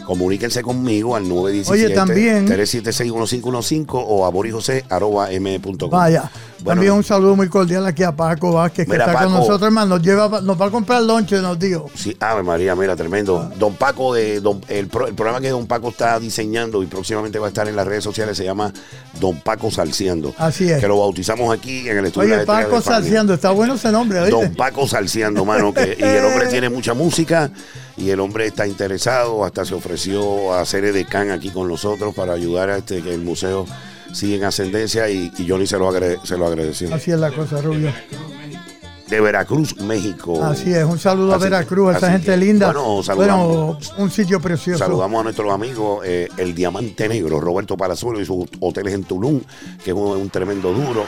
Comuníquense 0.08 0.62
conmigo 0.64 1.18
al 1.18 1.28
917 1.28 1.86
Oye, 1.86 1.94
también- 1.94 2.48
376-1515 2.48 3.86
o 4.08 4.26
a 4.26 4.30
borijose.m.com. 4.30 5.90
Vaya. 5.90 6.32
Bueno, 6.60 6.70
también 6.80 6.94
un 6.94 7.04
saludo 7.04 7.36
muy 7.36 7.50
cordial 7.50 7.86
aquí 7.86 8.04
a 8.04 8.16
Paco 8.16 8.54
Vázquez, 8.54 8.88
que 8.88 8.94
está 8.94 9.06
con 9.06 9.14
Paco. 9.16 9.30
nosotros, 9.30 9.62
hermano. 9.64 9.96
Nos, 9.98 10.02
lleva, 10.06 10.42
nos 10.42 10.60
va 10.60 10.66
a 10.68 10.72
comprar 10.72 11.02
lonche, 11.04 11.40
nos 11.42 11.60
dijo. 11.60 11.90
Sí, 11.94 12.16
Ave 12.20 12.42
María, 12.42 12.74
mira, 12.76 12.96
tremendo. 12.96 13.52
Don 13.60 13.76
Paco, 13.76 14.14
de 14.14 14.40
Don- 14.40 14.62
el, 14.70 14.88
pro- 14.88 15.08
el 15.08 15.14
programa 15.14 15.42
que 15.42 15.50
Don 15.50 15.68
Paco 15.68 15.90
está 15.90 16.18
diseñando 16.20 16.82
y 16.82 16.86
próximamente 16.88 17.38
va 17.38 17.48
a 17.48 17.50
estar 17.50 17.68
en 17.68 17.76
las 17.76 17.86
redes 17.86 18.04
sociales 18.04 18.38
se 18.38 18.44
llama 18.46 18.72
Don 19.20 19.40
Paco 19.42 19.70
Salciando. 19.70 20.34
Así 20.38 20.70
es. 20.72 20.80
Que 20.80 20.88
lo 20.88 20.98
bautizamos 21.00 21.54
aquí 21.54 21.88
en 21.90 21.98
el 21.98 22.06
estudio. 22.06 22.30
de 22.30 22.36
Oye, 22.38 22.46
Paco 22.46 22.76
de 22.78 22.82
Familia. 22.82 22.94
Salciando, 23.02 23.34
está 23.34 23.52
bueno 23.52 23.74
ese 23.76 23.92
nombre, 23.92 24.20
¿oíste? 24.22 24.32
Don 24.32 24.56
Paco 24.56 24.88
Salciando, 24.88 25.44
mano. 25.46 25.74
Que, 25.74 25.98
y 26.00 26.04
el 26.04 26.26
hombre 26.26 26.48
tiene 26.50 26.70
mucha 26.70 26.94
música 26.94 27.52
y 27.98 28.10
el 28.12 28.20
hombre 28.20 28.46
está 28.48 28.68
interesado. 28.68 29.44
Hasta 29.44 29.66
se 29.66 29.74
ofreció 29.74 30.54
a 30.54 30.64
ser 30.66 30.86
edecán 30.86 31.32
aquí 31.32 31.50
con 31.50 31.68
nosotros 31.68 32.14
para 32.16 32.34
ayudar 32.34 32.70
a 32.70 32.78
este 32.78 33.02
que 33.02 33.14
el 33.14 33.22
museo 33.22 33.66
siga 34.14 34.38
en 34.38 34.44
ascendencia 34.46 35.10
y, 35.10 35.32
y 35.38 35.48
Johnny 35.50 35.68
se 35.68 35.78
lo, 35.78 35.90
agrade- 35.92 36.20
se 36.24 36.38
lo 36.38 36.48
agradeció. 36.48 36.94
Así 36.94 37.12
es 37.12 37.20
la 37.20 37.32
cosa, 37.32 37.62
Rubio. 37.62 37.92
De 39.10 39.22
Veracruz, 39.22 39.78
México. 39.80 40.44
Así 40.44 40.74
es, 40.74 40.84
un 40.84 41.00
saludo 41.00 41.32
a 41.32 41.36
Así 41.38 41.46
Veracruz, 41.46 41.94
a 41.96 41.98
esa 41.98 42.12
gente 42.12 42.26
que, 42.32 42.36
linda. 42.38 42.74
bueno, 43.16 43.78
un 43.98 44.12
sitio 44.12 44.42
precioso. 44.42 44.80
Saludamos 44.84 45.22
a 45.22 45.24
nuestros 45.24 45.50
amigos, 45.54 46.02
eh, 46.06 46.28
el 46.36 46.54
Diamante 46.54 47.08
Negro, 47.08 47.40
Roberto 47.40 47.78
Palazuelo 47.78 48.20
y 48.20 48.26
sus 48.26 48.46
hoteles 48.60 48.94
en 48.94 49.06
Tulum, 49.06 49.40
que 49.82 49.92
es 49.92 49.96
un, 49.96 50.18
un 50.18 50.30
tremendo 50.30 50.74
duro 50.74 51.06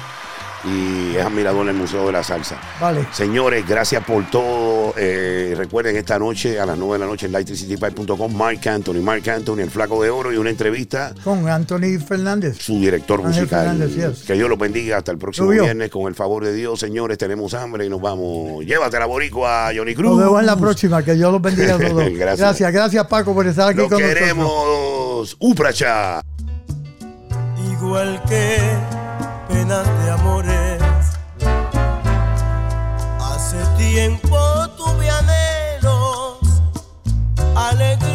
y 0.65 1.15
es 1.15 1.25
admirador 1.25 1.65
del 1.65 1.75
Museo 1.75 2.05
de 2.07 2.11
la 2.11 2.23
Salsa. 2.23 2.57
Vale. 2.81 3.07
Señores, 3.11 3.65
gracias 3.67 4.03
por 4.03 4.29
todo. 4.29 4.93
Eh, 4.97 5.53
recuerden 5.57 5.95
esta 5.95 6.19
noche 6.19 6.59
a 6.59 6.65
las 6.65 6.77
9 6.77 6.93
de 6.93 6.99
la 6.99 7.05
noche 7.05 7.25
en 7.27 7.31
lightricitypipe.com, 7.31 8.35
Mark 8.35 8.59
Anthony, 8.67 9.01
Mark 9.01 9.29
Anthony, 9.29 9.59
el 9.59 9.69
flaco 9.71 10.01
de 10.03 10.09
oro 10.09 10.33
y 10.33 10.37
una 10.37 10.49
entrevista 10.49 11.13
Con 11.23 11.47
Anthony 11.47 11.99
Fernández. 12.05 12.57
su 12.59 12.73
director 12.79 13.19
Ángel 13.25 13.43
musical. 13.43 13.65
Fernández, 13.77 13.95
yes. 14.17 14.25
Que 14.25 14.33
Dios 14.33 14.49
lo 14.49 14.57
bendiga 14.57 14.97
hasta 14.97 15.11
el 15.11 15.17
próximo 15.17 15.49
viernes. 15.49 15.89
Con 15.89 16.07
el 16.07 16.15
favor 16.15 16.43
de 16.43 16.53
Dios, 16.53 16.79
señores, 16.79 17.17
tenemos 17.17 17.53
hambre 17.53 17.85
y 17.85 17.89
nos 17.89 18.01
vamos. 18.01 18.65
Llévate 18.65 18.99
la 18.99 19.05
boricua, 19.05 19.71
Johnny 19.75 19.95
Cruz. 19.95 20.11
Nos 20.11 20.19
vemos 20.19 20.39
en 20.39 20.45
la 20.45 20.55
próxima, 20.57 21.03
que 21.03 21.13
Dios 21.13 21.31
los 21.31 21.41
bendiga 21.41 21.75
a 21.75 21.77
todos. 21.87 22.03
Gracias. 22.11 22.37
gracias, 22.39 22.73
gracias 22.73 23.07
Paco 23.07 23.33
por 23.33 23.47
estar 23.47 23.69
aquí 23.69 23.77
Lo 23.79 23.89
con 23.89 23.97
queremos. 23.99 25.35
Upracha. 25.39 26.21
igual 27.71 28.21
que 28.27 28.57
penas 29.49 29.87
de 30.03 30.11
amores. 30.11 30.81
Hace 33.19 33.57
tiempo 33.77 34.37
tuve 34.77 35.09
anhelos, 35.09 36.39
alegrías 37.55 38.08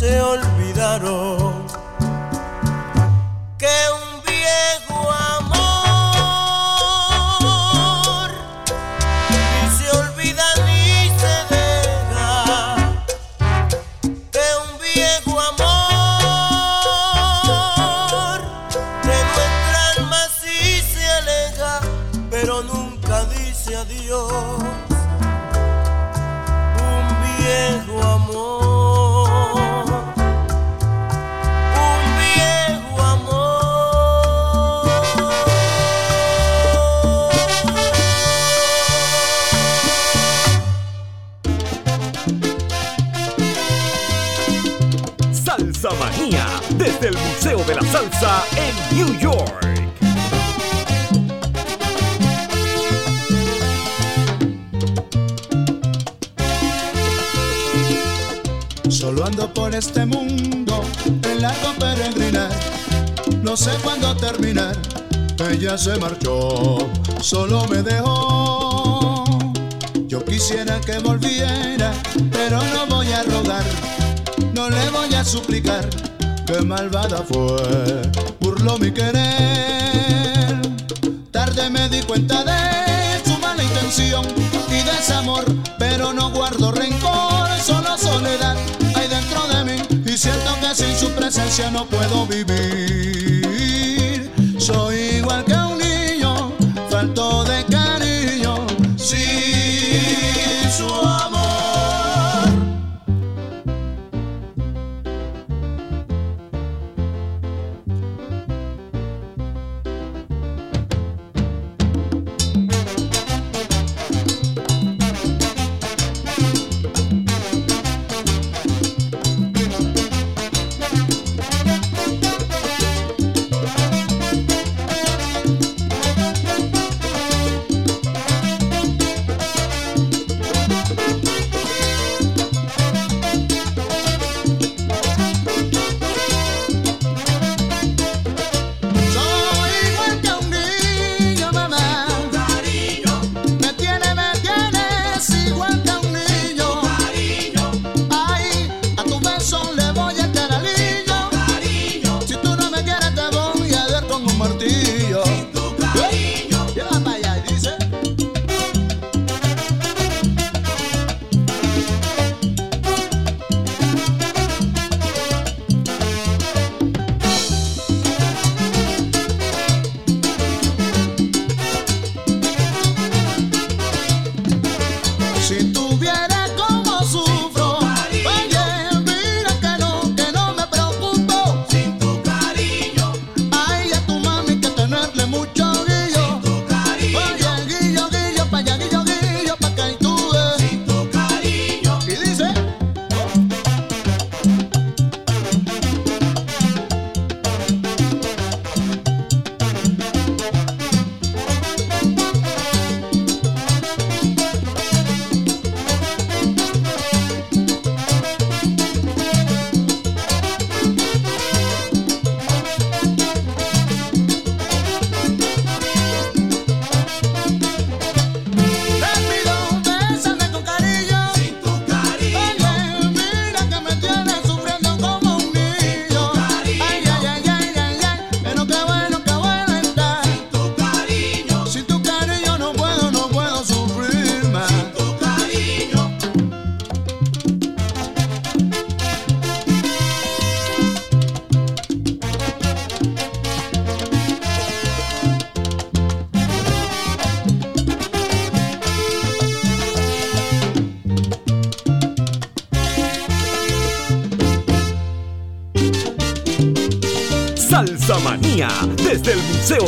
se 0.00 0.18
olvidaron. 0.22 1.39
ella 65.70 65.78
se 65.78 65.96
marchó, 66.00 66.78
solo 67.20 67.64
me 67.68 67.80
dejó. 67.82 69.24
Yo 70.08 70.24
quisiera 70.24 70.80
que 70.80 70.98
volviera, 70.98 71.92
pero 72.32 72.60
no 72.74 72.86
voy 72.88 73.06
a 73.12 73.22
rogar, 73.22 73.62
no 74.52 74.68
le 74.68 74.90
voy 74.90 75.14
a 75.14 75.24
suplicar. 75.24 75.88
Qué 76.44 76.60
malvada 76.62 77.22
fue, 77.22 78.02
burló 78.40 78.78
mi 78.78 78.90
querer. 78.90 80.60
Tarde 81.30 81.70
me 81.70 81.88
di 81.88 82.02
cuenta 82.02 82.42
de 82.42 83.24
su 83.24 83.38
mala 83.38 83.62
intención 83.62 84.26
y 84.68 84.82
desamor, 84.82 85.44
pero 85.78 86.12
no 86.12 86.32
guardo 86.32 86.72
rencor, 86.72 87.48
solo 87.64 87.96
soledad 87.96 88.56
hay 88.96 89.06
dentro 89.06 89.46
de 89.46 89.64
mí 89.64 90.02
y 90.04 90.18
siento 90.18 90.52
que 90.60 90.74
sin 90.74 90.96
su 90.96 91.10
presencia 91.10 91.70
no 91.70 91.86
puedo 91.86 92.26
vivir. 92.26 92.69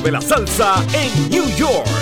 de 0.02 0.10
la 0.10 0.20
salsa 0.20 0.84
en 0.92 1.30
New 1.30 1.48
York. 1.56 2.01